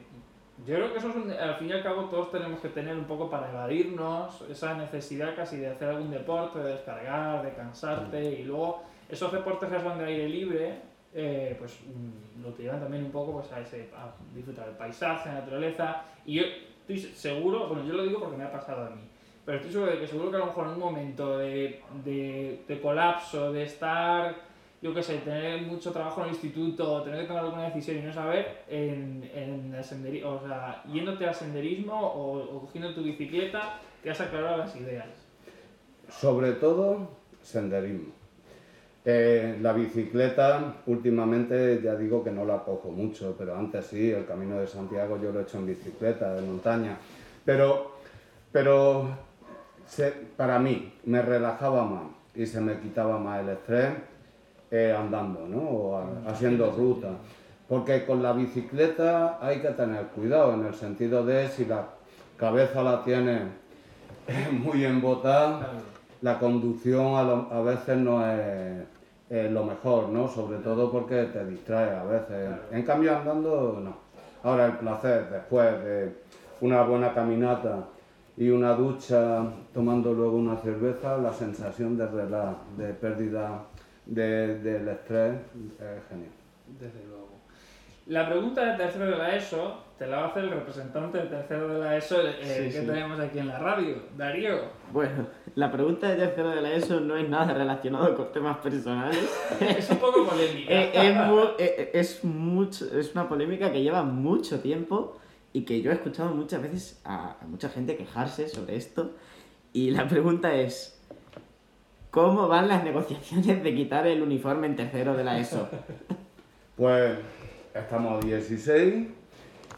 yo 0.66 0.76
creo 0.76 0.92
que 0.92 1.00
eso 1.00 1.10
es 1.10 1.16
un- 1.16 1.32
al 1.32 1.56
fin 1.56 1.70
y 1.70 1.72
al 1.74 1.84
cabo 1.84 2.06
todos 2.06 2.32
tenemos 2.32 2.60
que 2.60 2.70
tener 2.70 2.96
un 2.98 3.06
poco 3.06 3.30
para 3.30 3.50
evadirnos 3.50 4.42
esa 4.50 4.74
necesidad 4.76 5.36
casi 5.36 5.58
de 5.58 5.68
hacer 5.68 5.90
algún 5.90 6.12
deporte, 6.12 6.60
de 6.60 6.72
descargar, 6.74 7.44
de 7.46 7.54
cansarte 7.54 8.40
y 8.40 8.44
luego 8.44 8.84
esos 9.10 9.32
deportes 9.32 9.70
que 9.70 9.80
son 9.82 9.98
de 9.98 10.06
aire 10.06 10.28
libre 10.30 10.82
eh, 11.16 11.56
pues 11.58 11.80
mm, 11.88 12.44
lo 12.44 12.56
llevan 12.56 12.82
también 12.82 13.06
un 13.06 13.12
poco 13.12 13.32
pues 13.34 13.52
a, 13.52 13.62
ese, 13.62 13.90
a 13.96 14.12
disfrutar 14.36 14.66
del 14.68 14.76
paisaje, 14.76 15.30
la 15.30 15.36
naturaleza 15.40 16.04
y 16.26 16.36
yo 16.36 16.44
estoy 16.82 17.00
seguro, 17.00 17.68
bueno 17.68 17.86
yo 17.88 17.94
lo 17.94 18.04
digo 18.04 18.20
porque 18.20 18.38
me 18.38 18.44
ha 18.44 18.52
pasado 18.52 18.86
a 18.88 18.90
mí 18.90 19.02
pero 19.46 19.58
estoy 19.58 19.72
seguro 19.72 19.92
de 19.92 20.00
que 20.00 20.08
seguro 20.08 20.30
que 20.32 20.38
a 20.38 20.40
lo 20.40 20.46
mejor 20.48 20.66
en 20.68 20.74
un 20.74 20.80
momento 20.80 21.38
de, 21.38 21.82
de, 22.04 22.64
de 22.68 22.82
colapso, 22.82 23.52
de 23.54 23.64
estar 23.64 24.36
yo 24.82 24.94
qué 24.94 25.02
sé, 25.02 25.18
tener 25.20 25.62
mucho 25.64 25.92
trabajo 25.92 26.22
en 26.22 26.28
el 26.28 26.34
instituto, 26.34 27.02
tener 27.02 27.22
que 27.22 27.28
tomar 27.28 27.44
alguna 27.46 27.64
decisión 27.64 27.98
y 27.98 28.02
no 28.02 28.14
saber, 28.14 28.64
en, 28.68 29.28
en 29.34 29.74
el 29.74 29.84
senderi- 29.84 30.24
o 30.24 30.40
sea, 30.46 30.84
yéndote 30.92 31.26
al 31.26 31.34
senderismo 31.34 31.94
o, 32.00 32.38
o 32.58 32.62
cogiendo 32.62 32.94
tu 32.94 33.02
bicicleta, 33.02 33.80
te 34.04 34.12
has 34.12 34.22
aclarado 34.22 34.58
las 34.58 34.76
ideas. 34.76 35.08
Sobre 36.10 36.52
todo 36.54 37.10
senderismo. 37.42 38.14
Eh, 39.08 39.60
la 39.62 39.72
bicicleta, 39.72 40.78
últimamente 40.88 41.80
ya 41.84 41.96
digo 41.96 42.24
que 42.24 42.32
no 42.32 42.44
la 42.44 42.64
cojo 42.64 42.90
mucho, 42.90 43.36
pero 43.38 43.56
antes 43.56 43.86
sí, 43.86 44.10
el 44.10 44.26
Camino 44.26 44.60
de 44.60 44.66
Santiago 44.66 45.20
yo 45.22 45.32
lo 45.32 45.40
he 45.40 45.44
hecho 45.44 45.60
en 45.60 45.68
bicicleta, 45.68 46.34
de 46.34 46.42
montaña. 46.42 46.98
Pero, 47.46 47.92
pero 48.52 49.10
para 50.36 50.58
mí 50.58 50.94
me 51.06 51.22
relajaba 51.22 51.86
más 51.86 52.08
y 52.34 52.48
se 52.48 52.60
me 52.60 52.80
quitaba 52.80 53.20
más 53.20 53.42
el 53.42 53.50
estrés 53.50 53.92
eh, 54.72 54.96
andando, 54.98 55.48
¿no? 55.48 55.60
O 55.60 56.04
haciendo 56.28 56.72
ruta. 56.72 57.10
Porque 57.70 58.06
con 58.06 58.24
la 58.24 58.34
bicicleta 58.34 59.38
hay 59.40 59.60
que 59.60 59.70
tener 59.70 60.08
cuidado 60.08 60.56
en 60.56 60.66
el 60.66 60.74
sentido 60.74 61.24
de 61.24 61.48
si 61.50 61.66
la 61.66 61.90
cabeza 62.38 62.82
la 62.82 63.04
tienes 63.04 63.44
muy 64.52 64.84
embotada, 64.84 65.74
la 66.22 66.40
conducción 66.40 67.16
a, 67.16 67.24
lo- 67.24 67.48
a 67.52 67.62
veces 67.62 67.98
no 67.98 68.26
es, 68.26 68.84
es 69.30 69.52
lo 69.52 69.64
mejor, 69.66 70.10
¿no? 70.10 70.28
Sobre 70.28 70.58
todo 70.60 70.92
porque 70.92 71.24
te 71.26 71.46
distrae 71.46 71.96
a 71.96 72.04
veces. 72.04 72.50
En 72.72 72.84
cambio 72.84 73.16
andando, 73.18 73.80
no. 73.84 73.96
Ahora 74.44 74.68
el 74.68 74.74
placer 74.74 75.30
después 75.30 75.84
de 75.84 76.14
una 76.62 76.84
buena 76.84 77.14
caminata 77.14 77.86
y 78.38 78.50
una 78.50 78.74
ducha 78.74 79.44
tomando 79.74 80.14
luego 80.14 80.38
una 80.38 80.58
cerveza, 80.58 81.18
la 81.18 81.34
sensación 81.34 81.98
de 81.98 82.06
relax, 82.08 82.58
de 82.78 82.94
pérdida 82.94 83.64
de- 84.06 84.60
del 84.60 84.88
estrés 84.88 85.34
es 85.34 86.10
genial. 86.10 86.32
Desde 86.80 87.04
luego. 87.08 87.25
La 88.08 88.28
pregunta 88.30 88.64
de 88.64 88.78
tercero 88.78 89.06
de 89.08 89.18
la 89.18 89.36
ESO 89.36 89.84
te 89.98 90.06
la 90.06 90.18
va 90.18 90.24
a 90.26 90.28
hacer 90.28 90.44
el 90.44 90.52
representante 90.52 91.18
del 91.18 91.30
tercero 91.30 91.68
de 91.74 91.80
la 91.80 91.98
ESO 91.98 92.22
eh, 92.22 92.34
Sí, 92.42 92.64
que 92.66 92.82
sí. 92.82 92.86
tenemos 92.86 93.20
aquí 93.20 93.40
en 93.40 93.48
la 93.48 93.58
radio, 93.58 93.96
Darío. 94.16 94.60
Bueno, 94.92 95.26
la 95.56 95.72
pregunta 95.72 96.10
de 96.10 96.16
tercero 96.18 96.50
de 96.52 96.62
la 96.62 96.72
ESO 96.74 97.00
no 97.00 97.18
es 97.18 97.28
nada 97.28 97.54
relacionado 97.54 98.14
con 98.16 98.32
temas 98.32 98.58
personales. 98.58 99.18
Es 99.60 99.90
un 99.90 99.98
poco 99.98 100.26
polémica. 100.28 100.72
Eh, 100.72 100.92
es, 100.94 101.16
mu- 101.28 101.50
eh, 101.58 101.92
es, 101.94 102.24
mucho, 102.24 102.86
es 102.98 103.12
una 103.14 103.28
polémica 103.28 103.72
que 103.72 103.82
lleva 103.82 104.04
mucho 104.04 104.60
tiempo 104.60 105.18
y 105.54 105.64
que 105.64 105.82
yo 105.82 105.90
he 105.90 105.96
escuchado 105.96 106.30
muchas 106.36 106.62
veces 106.62 107.02
a, 107.06 107.38
a 107.42 107.46
mucha 107.48 107.70
gente 107.70 107.96
quejarse 107.98 108.50
sobre 108.50 108.76
esto. 108.76 109.14
Y 109.74 109.90
la 109.92 110.08
pregunta 110.08 110.54
es, 110.54 111.02
¿cómo 112.12 112.48
van 112.48 112.68
las 112.68 112.84
negociaciones 112.84 113.64
de 113.64 113.74
quitar 113.74 114.06
el 114.06 114.22
uniforme 114.22 114.68
en 114.68 114.76
tercero 114.76 115.16
de 115.16 115.24
la 115.24 115.40
ESO? 115.40 115.68
Pues 116.76 117.18
estamos 117.76 118.24
a 118.24 118.26
16. 118.26 119.08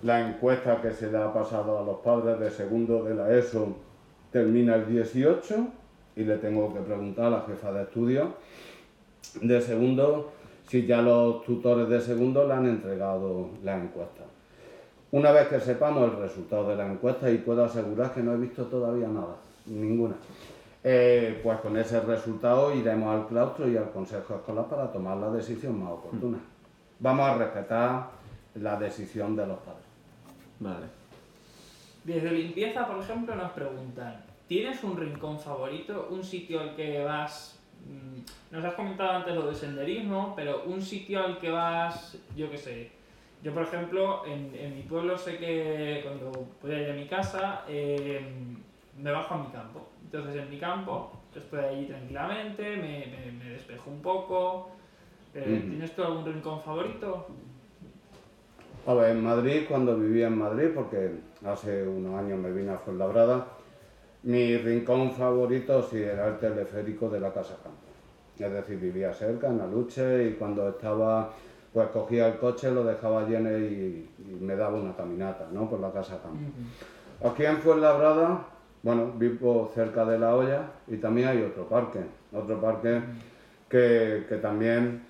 La 0.03 0.27
encuesta 0.27 0.79
que 0.81 0.91
se 0.91 1.11
le 1.11 1.17
ha 1.17 1.33
pasado 1.33 1.79
a 1.79 1.83
los 1.83 1.97
padres 1.97 2.39
de 2.39 2.51
segundo 2.51 3.03
de 3.03 3.15
la 3.15 3.33
ESO 3.35 3.75
termina 4.31 4.75
el 4.75 4.87
18 4.87 5.67
y 6.15 6.23
le 6.23 6.37
tengo 6.37 6.71
que 6.73 6.79
preguntar 6.81 7.25
a 7.25 7.29
la 7.31 7.41
jefa 7.41 7.71
de 7.71 7.83
estudio 7.83 8.35
de 9.41 9.61
segundo 9.61 10.31
si 10.67 10.85
ya 10.85 11.01
los 11.01 11.43
tutores 11.43 11.89
de 11.89 11.99
segundo 11.99 12.47
le 12.47 12.53
han 12.53 12.67
entregado 12.67 13.49
la 13.63 13.77
encuesta. 13.77 14.23
Una 15.11 15.31
vez 15.31 15.47
que 15.47 15.59
sepamos 15.59 16.11
el 16.11 16.19
resultado 16.19 16.69
de 16.69 16.75
la 16.75 16.91
encuesta, 16.91 17.31
y 17.31 17.37
puedo 17.37 17.63
asegurar 17.63 18.13
que 18.13 18.21
no 18.21 18.33
he 18.33 18.37
visto 18.37 18.65
todavía 18.65 19.07
nada, 19.07 19.37
ninguna, 19.65 20.15
eh, 20.83 21.39
pues 21.41 21.59
con 21.61 21.77
ese 21.77 22.01
resultado 22.01 22.75
iremos 22.75 23.15
al 23.15 23.27
claustro 23.27 23.69
y 23.69 23.77
al 23.77 23.89
consejo 23.91 24.35
escolar 24.35 24.67
para 24.67 24.91
tomar 24.91 25.15
la 25.17 25.31
decisión 25.31 25.81
más 25.81 25.93
oportuna. 25.93 26.39
Vamos 26.99 27.27
a 27.29 27.37
respetar 27.37 28.09
la 28.55 28.75
decisión 28.77 29.35
de 29.35 29.45
los 29.47 29.57
padres. 29.59 29.83
Vale. 30.59 30.85
Desde 32.03 32.31
limpieza, 32.31 32.87
por 32.87 32.99
ejemplo, 33.03 33.35
nos 33.35 33.51
preguntan, 33.51 34.23
¿tienes 34.47 34.83
un 34.83 34.97
rincón 34.97 35.39
favorito? 35.39 36.07
¿Un 36.09 36.23
sitio 36.23 36.59
al 36.61 36.75
que 36.75 37.03
vas? 37.03 37.59
mm, 37.85 38.55
Nos 38.55 38.65
has 38.65 38.73
comentado 38.73 39.11
antes 39.11 39.35
lo 39.35 39.47
de 39.47 39.55
senderismo, 39.55 40.33
pero 40.35 40.63
un 40.65 40.81
sitio 40.81 41.23
al 41.23 41.37
que 41.39 41.51
vas, 41.51 42.17
yo 42.35 42.49
qué 42.49 42.57
sé. 42.57 42.91
Yo, 43.43 43.53
por 43.53 43.63
ejemplo, 43.63 44.25
en, 44.25 44.55
en 44.55 44.75
mi 44.75 44.81
pueblo 44.83 45.15
sé 45.17 45.37
que 45.37 46.01
cuando 46.03 46.47
voy 46.61 46.71
a 46.71 46.81
ir 46.81 46.89
a 46.91 46.93
mi 46.93 47.07
casa, 47.07 47.63
eh, 47.67 48.25
me 48.97 49.11
bajo 49.11 49.35
a 49.35 49.37
mi 49.43 49.47
campo. 49.49 49.87
Entonces, 50.05 50.41
en 50.41 50.49
mi 50.49 50.57
campo, 50.57 51.11
estoy 51.35 51.59
allí 51.63 51.85
tranquilamente, 51.85 52.63
me, 52.77 53.05
me- 53.05 53.31
me 53.33 53.49
despejo 53.51 53.91
un 53.91 54.01
poco. 54.01 54.71
Eh. 55.33 55.65
¿Tienes 55.69 55.95
tú 55.95 56.03
algún 56.03 56.25
rincón 56.25 56.61
favorito? 56.61 57.27
A 58.85 58.93
ver, 58.93 59.11
en 59.11 59.23
Madrid, 59.23 59.63
cuando 59.67 59.97
vivía 59.97 60.27
en 60.27 60.37
Madrid, 60.37 60.69
porque 60.73 61.11
hace 61.45 61.87
unos 61.87 62.15
años 62.15 62.39
me 62.39 62.51
vine 62.51 62.71
a 62.71 62.77
Fuenlabrada, 62.77 63.47
mi 64.23 64.57
rincón 64.57 65.11
favorito 65.11 65.83
sí 65.83 66.01
era 66.01 66.27
el 66.27 66.37
teleférico 66.37 67.09
de 67.09 67.19
la 67.19 67.33
Casa 67.33 67.57
Campo. 67.61 67.77
Es 68.39 68.51
decir, 68.51 68.79
vivía 68.79 69.13
cerca, 69.13 69.47
en 69.47 69.59
Aluche, 69.59 70.29
y 70.29 70.33
cuando 70.33 70.69
estaba, 70.69 71.33
pues 71.73 71.89
cogía 71.89 72.27
el 72.27 72.37
coche, 72.37 72.71
lo 72.71 72.83
dejaba 72.83 73.27
lleno 73.27 73.57
y, 73.57 74.09
y 74.19 74.37
me 74.39 74.55
daba 74.55 74.77
una 74.77 74.95
caminata, 74.95 75.47
¿no? 75.51 75.69
Por 75.69 75.79
la 75.79 75.91
Casa 75.91 76.21
Campo. 76.21 76.49
Aquí 77.29 77.45
en 77.45 77.57
Fuenlabrada, 77.57 78.45
bueno, 78.83 79.11
vivo 79.17 79.69
cerca 79.73 80.05
de 80.05 80.19
La 80.19 80.35
Hoya 80.35 80.61
y 80.87 80.97
también 80.97 81.27
hay 81.27 81.41
otro 81.41 81.67
parque, 81.67 81.99
otro 82.31 82.61
parque 82.61 83.01
que, 83.67 84.25
que 84.29 84.35
también 84.37 85.01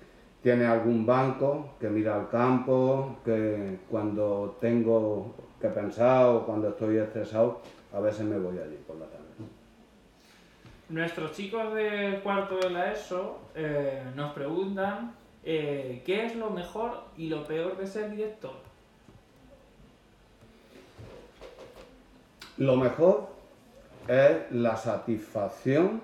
tiene 0.42 0.66
algún 0.66 1.04
banco 1.04 1.74
que 1.80 1.88
mira 1.88 2.14
al 2.14 2.28
campo, 2.28 3.16
que 3.24 3.78
cuando 3.90 4.56
tengo 4.60 5.34
que 5.60 5.68
pensar 5.68 6.26
o 6.26 6.46
cuando 6.46 6.68
estoy 6.68 6.98
estresado, 6.98 7.60
a 7.92 8.00
veces 8.00 8.24
me 8.24 8.38
voy 8.38 8.58
allí 8.58 8.78
por 8.86 8.96
la 8.96 9.06
tarde. 9.06 9.24
Nuestros 10.88 11.32
chicos 11.32 11.74
de 11.74 12.20
cuarto 12.22 12.56
de 12.58 12.70
la 12.70 12.92
ESO 12.92 13.38
eh, 13.54 14.02
nos 14.14 14.32
preguntan 14.32 15.14
eh, 15.44 16.02
qué 16.06 16.24
es 16.26 16.36
lo 16.36 16.50
mejor 16.50 17.04
y 17.16 17.28
lo 17.28 17.46
peor 17.46 17.76
de 17.76 17.86
ser 17.86 18.10
director. 18.10 18.52
Lo 22.56 22.76
mejor 22.76 23.28
es 24.08 24.50
la 24.50 24.76
satisfacción 24.76 26.00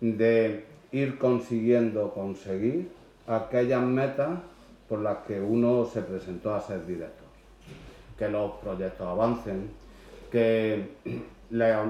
de 0.00 0.64
ir 0.92 1.18
consiguiendo 1.18 2.12
conseguir 2.12 2.90
aquellas 3.26 3.82
metas 3.82 4.38
por 4.88 5.00
las 5.00 5.18
que 5.18 5.40
uno 5.40 5.84
se 5.86 6.02
presentó 6.02 6.54
a 6.54 6.60
ser 6.60 6.86
director. 6.86 7.28
Que 8.18 8.28
los 8.28 8.52
proyectos 8.52 9.06
avancen, 9.06 9.70
que 10.30 10.90
la, 11.50 11.84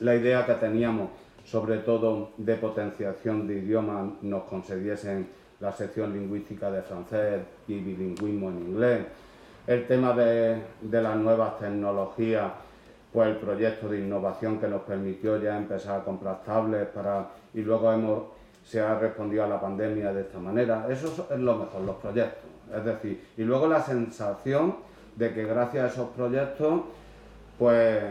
la 0.00 0.14
idea 0.14 0.46
que 0.46 0.54
teníamos, 0.54 1.10
sobre 1.44 1.78
todo 1.78 2.30
de 2.36 2.54
potenciación 2.56 3.46
de 3.46 3.58
idiomas, 3.58 4.10
nos 4.22 4.44
consiguiesen 4.44 5.28
la 5.60 5.72
sección 5.72 6.12
lingüística 6.12 6.70
de 6.70 6.82
francés 6.82 7.40
y 7.68 7.78
bilingüismo 7.78 8.50
en 8.50 8.58
inglés. 8.58 9.06
El 9.66 9.86
tema 9.86 10.12
de, 10.12 10.60
de 10.80 11.02
las 11.02 11.16
nuevas 11.16 11.58
tecnologías, 11.58 12.50
pues 13.12 13.28
el 13.28 13.36
proyecto 13.36 13.88
de 13.88 14.00
innovación 14.00 14.58
que 14.58 14.66
nos 14.66 14.82
permitió 14.82 15.40
ya 15.40 15.56
empezar 15.56 16.02
comprar 16.02 16.42
tablets 16.42 16.90
para, 16.90 17.28
y 17.54 17.60
luego 17.60 17.92
hemos, 17.92 18.22
se 18.64 18.80
ha 18.80 18.98
respondido 18.98 19.44
a 19.44 19.48
la 19.48 19.60
pandemia 19.60 20.12
de 20.12 20.22
esta 20.22 20.38
manera. 20.38 20.86
Eso 20.88 21.26
es 21.30 21.38
lo 21.38 21.56
mejor, 21.56 21.82
los 21.82 21.96
proyectos. 21.96 22.50
Es 22.74 22.84
decir, 22.84 23.24
y 23.36 23.42
luego 23.42 23.66
la 23.66 23.82
sensación 23.82 24.76
de 25.16 25.34
que 25.34 25.44
gracias 25.44 25.84
a 25.84 25.88
esos 25.88 26.08
proyectos, 26.10 26.82
pues 27.58 28.02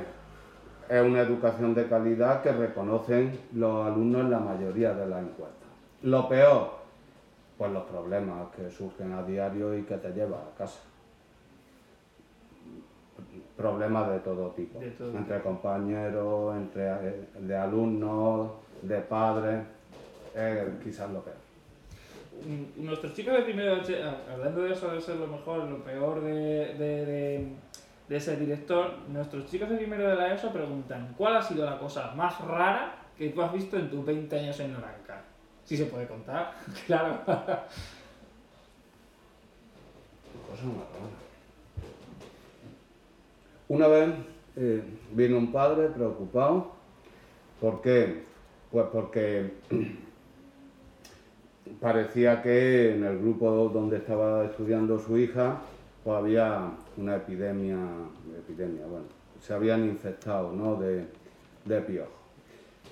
es 0.89 1.01
una 1.01 1.21
educación 1.21 1.73
de 1.73 1.87
calidad 1.87 2.41
que 2.41 2.51
reconocen 2.51 3.39
los 3.53 3.87
alumnos 3.87 4.21
en 4.21 4.31
la 4.31 4.39
mayoría 4.39 4.93
de 4.93 5.07
las 5.07 5.23
encuestas. 5.23 5.69
Lo 6.03 6.27
peor, 6.27 6.71
pues 7.57 7.71
los 7.71 7.83
problemas 7.83 8.47
que 8.55 8.69
surgen 8.69 9.13
a 9.13 9.23
diario 9.23 9.77
y 9.77 9.83
que 9.83 9.97
te 9.97 10.11
llevas 10.11 10.41
a 10.41 10.57
casa. 10.57 10.81
Problemas 13.55 14.09
de 14.09 14.19
todo 14.19 14.49
tipo, 14.49 14.79
De 14.79 14.89
todo 14.91 15.15
entre 15.15 15.41
compañeros, 15.41 16.55
entre 16.55 16.87
eh, 16.87 17.27
de 17.39 17.55
alumnos, 17.55 18.51
de 18.81 18.99
padres, 18.99 19.63
es 20.35 20.83
quizás 20.83 21.09
lo 21.11 21.21
peor. 21.23 21.37
Nuestros 22.77 23.13
chicos 23.13 23.33
de 23.33 23.41
primero, 23.41 23.81
ah, 24.03 24.17
hablando 24.33 24.61
de 24.61 24.73
eso 24.73 24.91
de 24.91 25.01
ser 25.01 25.17
lo 25.17 25.27
mejor, 25.27 25.65
lo 25.65 25.83
peor 25.83 26.21
de, 26.21 26.73
de, 26.75 27.05
de, 27.05 27.47
de 28.09 28.19
ser 28.19 28.39
director, 28.39 28.97
nuestros 29.09 29.45
chicos 29.45 29.69
de 29.69 29.77
primero 29.77 30.07
de 30.07 30.15
la 30.15 30.33
ESO 30.33 30.51
preguntan 30.51 31.13
¿cuál 31.17 31.37
ha 31.37 31.41
sido 31.41 31.65
la 31.65 31.77
cosa 31.77 32.13
más 32.15 32.39
rara 32.41 32.95
que 33.17 33.29
tú 33.29 33.41
has 33.41 33.53
visto 33.53 33.77
en 33.77 33.89
tus 33.89 34.03
20 34.05 34.39
años 34.39 34.59
en 34.59 34.73
Noranca? 34.73 35.21
Si 35.65 35.77
se 35.77 35.85
puede 35.85 36.07
contar, 36.07 36.55
claro. 36.87 37.19
Cosa 37.25 37.45
más 40.65 40.75
rara. 40.75 41.21
Una 43.67 43.87
vez 43.87 44.09
eh, 44.57 44.83
vino 45.11 45.37
un 45.37 45.51
padre 45.51 45.87
preocupado. 45.87 46.71
¿Por 47.59 47.81
qué? 47.81 48.23
Pues 48.71 48.87
porque 48.91 49.53
parecía 51.79 52.41
que 52.41 52.95
en 52.95 53.03
el 53.03 53.19
grupo 53.19 53.69
donde 53.73 53.97
estaba 53.97 54.45
estudiando 54.45 54.99
su 54.99 55.17
hija 55.17 55.61
pues 56.03 56.17
había 56.17 56.71
una 56.97 57.17
epidemia, 57.17 57.77
epidemia, 58.37 58.85
bueno, 58.87 59.05
se 59.39 59.53
habían 59.53 59.85
infectado 59.85 60.51
¿no? 60.51 60.75
de, 60.75 61.05
de 61.65 61.81
piojos. 61.81 62.21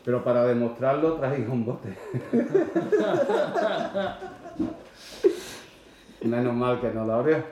Pero 0.05 0.23
para 0.23 0.45
demostrarlo 0.45 1.15
traía 1.15 1.49
un 1.49 1.65
bote. 1.65 1.89
Menos 6.23 6.53
mal 6.53 6.79
que 6.79 6.91
no 6.91 7.05
lo 7.05 7.13
abrió. 7.13 7.43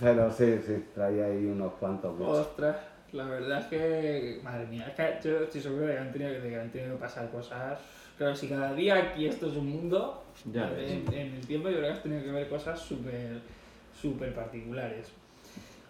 Pero 0.00 0.30
sí, 0.30 0.60
sí, 0.66 0.84
traía 0.94 1.26
ahí 1.26 1.46
unos 1.46 1.72
cuantos 1.74 2.18
botes. 2.18 2.46
Ostras, 2.46 2.76
la 3.12 3.24
verdad 3.24 3.60
es 3.60 3.66
que, 3.66 4.40
madre 4.42 4.66
mía, 4.66 4.86
es 4.88 4.94
que 4.94 5.28
yo 5.28 5.38
estoy 5.38 5.60
seguro 5.60 5.86
de 5.86 5.94
que 5.94 5.98
han 5.98 6.12
tenido, 6.12 6.32
de 6.32 6.48
que 6.48 6.60
han 6.60 6.70
tenido 6.70 6.96
que 6.96 7.00
pasar 7.00 7.30
cosas. 7.30 7.78
Claro, 8.18 8.34
si 8.34 8.48
cada 8.48 8.72
día 8.74 8.94
aquí 8.96 9.26
esto 9.26 9.48
es 9.50 9.56
un 9.56 9.68
mundo, 9.70 10.24
Ya 10.52 10.70
ves. 10.70 10.90
en, 10.90 11.12
en 11.12 11.34
el 11.34 11.46
tiempo 11.46 11.68
yo 11.68 11.76
creo 11.76 11.88
que 11.90 11.96
has 11.98 12.02
tenido 12.02 12.22
que 12.22 12.30
ver 12.30 12.48
cosas 12.48 12.80
súper, 12.80 13.40
súper 14.00 14.34
particulares. 14.34 15.12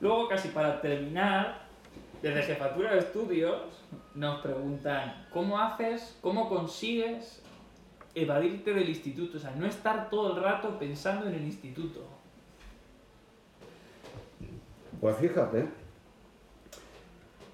Luego, 0.00 0.28
casi 0.28 0.48
para 0.48 0.80
terminar, 0.80 1.66
desde 2.22 2.42
Jefatura 2.42 2.92
de 2.94 2.98
Estudios 2.98 3.60
nos 4.14 4.40
preguntan, 4.40 5.26
¿cómo 5.32 5.58
haces, 5.60 6.16
cómo 6.20 6.48
consigues 6.48 7.42
evadirte 8.14 8.74
del 8.74 8.88
instituto? 8.88 9.36
O 9.38 9.40
sea, 9.40 9.52
no 9.52 9.66
estar 9.66 10.10
todo 10.10 10.36
el 10.36 10.42
rato 10.42 10.78
pensando 10.78 11.26
en 11.28 11.34
el 11.34 11.44
instituto. 11.44 12.04
Pues 15.00 15.16
fíjate, 15.18 15.68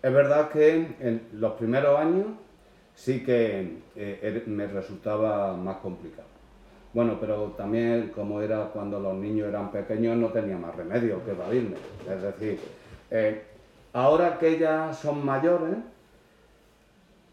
es 0.02 0.12
verdad 0.12 0.50
que 0.50 0.74
en 1.00 1.28
los 1.32 1.52
primeros 1.54 1.98
años 1.98 2.26
sí 2.94 3.24
que 3.24 3.78
eh, 3.96 4.42
me 4.46 4.66
resultaba 4.66 5.57
más 5.57 5.76
complicado. 5.78 6.28
Bueno, 6.92 7.16
pero 7.18 7.52
también 7.57 8.11
como 8.14 8.40
era 8.42 8.66
cuando 8.66 9.00
los 9.00 9.14
niños 9.14 9.48
eran 9.48 9.70
pequeños 9.70 10.16
no 10.16 10.28
tenía 10.28 10.59
más 10.59 10.76
remedio 10.76 11.24
que 11.24 11.31
evadirme. 11.31 11.76
Es 12.09 12.22
decir, 12.22 12.61
eh, 13.11 13.42
ahora 13.94 14.38
que 14.38 14.59
ya 14.59 14.92
son 14.92 15.24
mayores, 15.24 15.76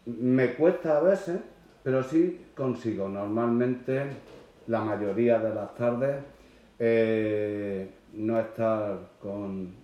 me 0.06 0.54
cuesta 0.54 0.96
a 0.96 1.00
veces, 1.00 1.40
pero 1.82 2.02
sí 2.02 2.46
consigo 2.54 3.08
normalmente 3.08 4.04
la 4.66 4.80
mayoría 4.80 5.38
de 5.38 5.54
las 5.54 5.74
tardes 5.74 6.16
eh, 6.78 7.90
no 8.14 8.40
estar 8.40 8.98
con, 9.20 9.74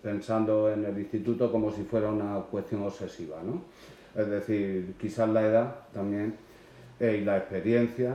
pensando 0.00 0.70
en 0.70 0.84
el 0.84 0.96
instituto 0.98 1.50
como 1.50 1.72
si 1.72 1.82
fuera 1.82 2.08
una 2.08 2.40
cuestión 2.42 2.84
obsesiva, 2.84 3.38
¿no? 3.44 3.62
Es 4.16 4.28
decir, 4.28 4.94
quizás 5.00 5.28
la 5.28 5.42
edad 5.42 5.74
también 5.92 6.34
eh, 7.00 7.18
y 7.20 7.24
la 7.24 7.36
experiencia 7.38 8.14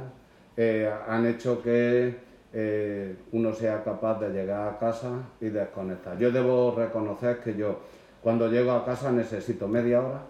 eh, 0.55 0.91
han 1.07 1.25
hecho 1.27 1.61
que 1.61 2.15
eh, 2.53 3.15
uno 3.31 3.53
sea 3.53 3.83
capaz 3.83 4.19
de 4.19 4.29
llegar 4.29 4.67
a 4.73 4.77
casa 4.79 5.11
y 5.41 5.49
desconectar. 5.49 6.17
Yo 6.17 6.31
debo 6.31 6.73
reconocer 6.75 7.39
que 7.39 7.55
yo 7.55 7.79
cuando 8.23 8.49
llego 8.49 8.71
a 8.71 8.85
casa 8.85 9.11
necesito 9.11 9.67
media 9.67 10.01
hora 10.01 10.21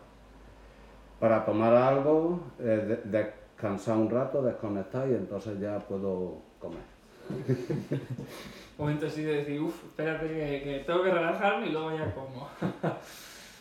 para 1.19 1.45
tomar 1.45 1.73
algo, 1.75 2.39
de- 2.58 3.01
descansar 3.05 3.97
un 3.97 4.10
rato, 4.10 4.41
desconectar 4.41 5.08
y 5.10 5.13
entonces 5.15 5.60
ya 5.60 5.79
puedo 5.79 6.38
comer. 6.60 6.82
momento 8.77 9.08
así 9.08 9.23
de 9.23 9.36
decir, 9.38 9.60
uff, 9.62 9.84
espérate 9.86 10.27
que, 10.27 10.62
que 10.63 10.84
tengo 10.86 11.03
que 11.03 11.12
relajarme 11.12 11.67
y 11.67 11.71
luego 11.71 11.91
ya 11.95 12.13
como. 12.13 12.47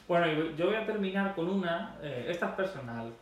bueno, 0.08 0.26
yo 0.56 0.66
voy 0.66 0.76
a 0.76 0.86
terminar 0.86 1.34
con 1.34 1.48
una, 1.48 1.96
eh, 2.02 2.26
esta 2.28 2.46
es 2.46 2.52
personal. 2.52 3.12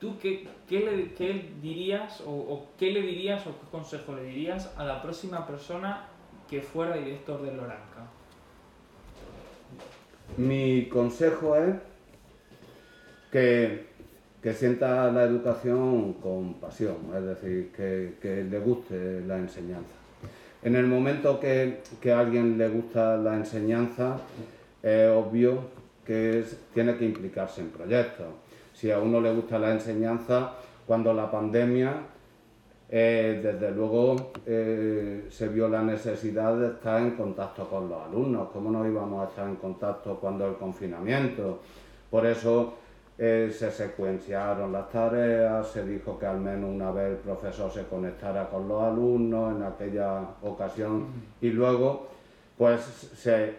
¿Tú 0.00 0.18
qué, 0.20 0.48
qué 0.68 0.80
le, 0.80 1.14
qué 1.14 1.52
dirías 1.62 2.20
o, 2.22 2.30
o 2.30 2.66
qué 2.76 2.90
le 2.90 3.02
dirías 3.02 3.46
o 3.46 3.50
qué 3.50 3.66
consejo 3.70 4.16
le 4.16 4.24
dirías 4.24 4.74
a 4.76 4.84
la 4.84 5.00
próxima 5.00 5.46
persona 5.46 6.08
que 6.50 6.60
fuera 6.60 6.96
director 6.96 7.40
de 7.42 7.52
Loranca? 7.52 8.08
mi 10.36 10.88
consejo 10.88 11.56
es 11.56 11.74
que, 13.30 13.86
que 14.42 14.52
sienta 14.52 15.10
la 15.10 15.24
educación 15.24 16.14
con 16.14 16.54
pasión, 16.54 16.96
es 17.16 17.24
decir, 17.24 17.72
que, 17.76 18.14
que 18.20 18.44
le 18.44 18.58
guste 18.58 19.20
la 19.26 19.38
enseñanza. 19.38 19.94
En 20.62 20.76
el 20.76 20.86
momento 20.86 21.40
que, 21.40 21.80
que 22.00 22.12
a 22.12 22.20
alguien 22.20 22.56
le 22.56 22.68
gusta 22.68 23.16
la 23.16 23.34
enseñanza, 23.34 24.18
es 24.82 25.10
obvio 25.10 25.64
que 26.04 26.40
es- 26.40 26.56
tiene 26.74 26.96
que 26.96 27.04
implicarse 27.04 27.60
en 27.60 27.68
proyectos. 27.70 28.26
Si 28.74 28.90
a 28.90 28.98
uno 28.98 29.20
le 29.20 29.32
gusta 29.34 29.58
la 29.58 29.72
enseñanza, 29.72 30.52
cuando 30.86 31.12
la 31.14 31.30
pandemia, 31.30 31.94
eh, 32.90 33.40
desde 33.42 33.70
luego 33.70 34.32
eh, 34.46 35.26
se 35.30 35.48
vio 35.48 35.68
la 35.68 35.82
necesidad 35.82 36.54
de 36.56 36.66
estar 36.68 37.00
en 37.00 37.12
contacto 37.12 37.68
con 37.68 37.88
los 37.88 38.02
alumnos. 38.02 38.48
¿Cómo 38.52 38.70
no 38.70 38.86
íbamos 38.86 39.24
a 39.24 39.30
estar 39.30 39.48
en 39.48 39.56
contacto 39.56 40.18
cuando 40.20 40.46
el 40.46 40.56
confinamiento? 40.56 41.60
Por 42.10 42.26
eso 42.26 42.74
eh, 43.16 43.50
se 43.56 43.70
secuenciaron 43.70 44.72
las 44.72 44.90
tareas, 44.90 45.68
se 45.68 45.86
dijo 45.86 46.18
que 46.18 46.26
al 46.26 46.40
menos 46.40 46.68
una 46.70 46.90
vez 46.90 47.12
el 47.12 47.16
profesor 47.18 47.70
se 47.70 47.84
conectara 47.84 48.48
con 48.50 48.66
los 48.68 48.82
alumnos 48.82 49.56
en 49.56 49.62
aquella 49.62 50.20
ocasión 50.42 51.06
y 51.40 51.50
luego 51.50 52.08
pues 52.58 52.80
se 52.82 53.54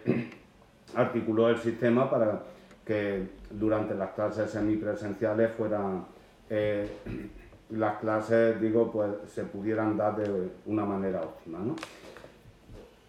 articuló 0.94 1.48
el 1.48 1.58
sistema 1.58 2.10
para 2.10 2.42
que 2.84 3.28
durante 3.50 3.94
las 3.94 4.10
clases 4.10 4.50
semipresenciales 4.50 5.52
fueran 5.52 6.04
eh, 6.50 6.88
las 7.70 7.98
clases, 7.98 8.60
digo, 8.60 8.90
pues 8.92 9.10
se 9.26 9.44
pudieran 9.44 9.96
dar 9.96 10.16
de 10.16 10.50
una 10.66 10.84
manera 10.84 11.22
óptima, 11.22 11.58
¿no? 11.58 11.74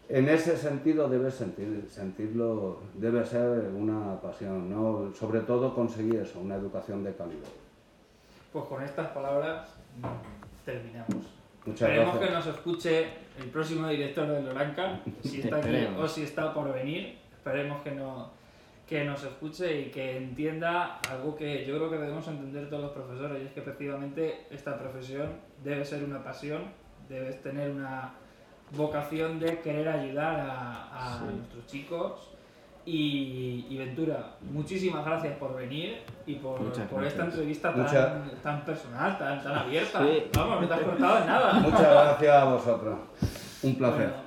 En 0.08 0.30
ese 0.30 0.56
sentido 0.56 1.10
debe 1.10 1.32
sentir, 1.32 1.88
sentirlo, 1.90 2.80
debe 2.94 3.26
ser 3.26 3.72
una 3.76 4.22
pasión, 4.22 4.70
¿no? 4.70 5.12
Sobre 5.16 5.40
todo 5.40 5.74
conseguir 5.74 6.18
eso, 6.18 6.40
una 6.40 6.56
educación 6.56 7.04
de 7.04 7.14
calidad. 7.16 7.50
Pues 8.54 8.66
con 8.66 8.84
estas 8.84 9.08
palabras 9.08 9.68
terminamos. 10.64 11.26
Muchas 11.66 11.90
Esperemos 11.90 12.20
gracias. 12.20 12.30
que 12.30 12.36
nos 12.36 12.56
escuche 12.56 13.08
el 13.40 13.50
próximo 13.50 13.88
director 13.88 14.28
de 14.28 14.42
Loranca, 14.44 15.00
si 15.24 15.42
está 15.42 15.58
aquí 15.58 15.88
o 16.00 16.08
si 16.08 16.22
está 16.22 16.54
por 16.54 16.72
venir. 16.72 17.18
Esperemos 17.46 17.84
que, 17.84 17.92
no, 17.92 18.32
que 18.88 19.04
nos 19.06 19.24
escuche 19.24 19.82
y 19.82 19.92
que 19.92 20.18
entienda 20.18 20.98
algo 21.12 21.36
que 21.36 21.64
yo 21.64 21.76
creo 21.78 21.92
que 21.92 21.98
debemos 21.98 22.28
entender 22.28 22.68
todos 22.72 22.82
los 22.86 22.92
profesores, 22.92 23.44
y 23.44 23.46
es 23.46 23.52
que 23.52 23.60
efectivamente 23.60 24.48
esta 24.50 24.80
profesión 24.80 25.30
debe 25.64 25.86
ser 25.86 26.04
una 26.04 26.24
pasión, 26.24 26.64
debes 27.08 27.44
tener 27.44 27.70
una 27.70 28.14
vocación 28.72 29.40
de 29.40 29.60
querer 29.60 29.88
ayudar 29.90 30.40
a, 30.40 31.14
a 31.16 31.20
Sí. 31.20 31.26
nuestros 31.36 31.68
chicos. 31.68 32.32
Y, 32.88 33.66
y 33.70 33.78
Ventura, 33.78 34.38
muchísimas 34.42 35.04
gracias 35.06 35.38
por 35.38 35.56
venir 35.56 36.02
y 36.28 36.36
por, 36.36 36.58
por 36.88 37.04
esta 37.04 37.26
entrevista 37.26 37.72
tan, 37.74 37.82
Muchas- 37.82 38.42
tan 38.44 38.66
personal, 38.66 39.18
tan, 39.20 39.44
tan 39.44 39.56
abierta. 39.56 40.00
Sí. 40.04 40.24
Vamos, 40.36 40.62
no 40.62 40.68
te 40.68 40.74
has 40.74 40.80
cortado 40.82 41.18
en 41.20 41.26
nada. 41.28 41.54
Muchas 41.54 41.82
gracias 41.82 42.36
a 42.36 42.46
vosotros. 42.46 43.00
Un 43.64 43.76
placer. 43.76 44.08
Bueno, 44.10 44.25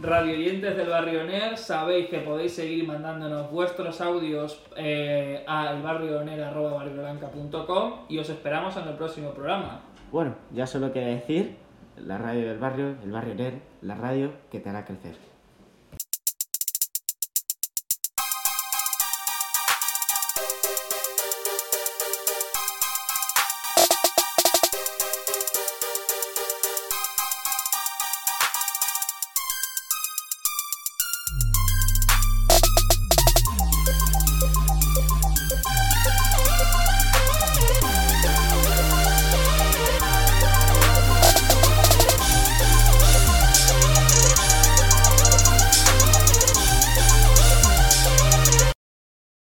radio 0.00 0.34
oyentes 0.34 0.76
del 0.76 0.88
Barrio 0.88 1.24
NER, 1.24 1.56
sabéis 1.56 2.08
que 2.08 2.18
podéis 2.18 2.54
seguir 2.54 2.86
mandándonos 2.86 3.50
vuestros 3.50 4.00
audios 4.00 4.62
eh, 4.76 5.42
a 5.46 5.72
elbarrioner.com 5.72 7.92
y 8.08 8.18
os 8.18 8.28
esperamos 8.28 8.76
en 8.76 8.88
el 8.88 8.94
próximo 8.94 9.30
programa. 9.30 9.80
Bueno, 10.12 10.34
ya 10.52 10.66
solo 10.66 10.92
queda 10.92 11.06
decir, 11.06 11.56
la 11.96 12.18
radio 12.18 12.48
del 12.48 12.58
barrio, 12.58 12.94
el 13.02 13.10
barrio 13.10 13.34
NER, 13.34 13.54
la 13.82 13.94
radio 13.94 14.32
que 14.50 14.60
te 14.60 14.68
hará 14.68 14.84
crecer. 14.84 15.16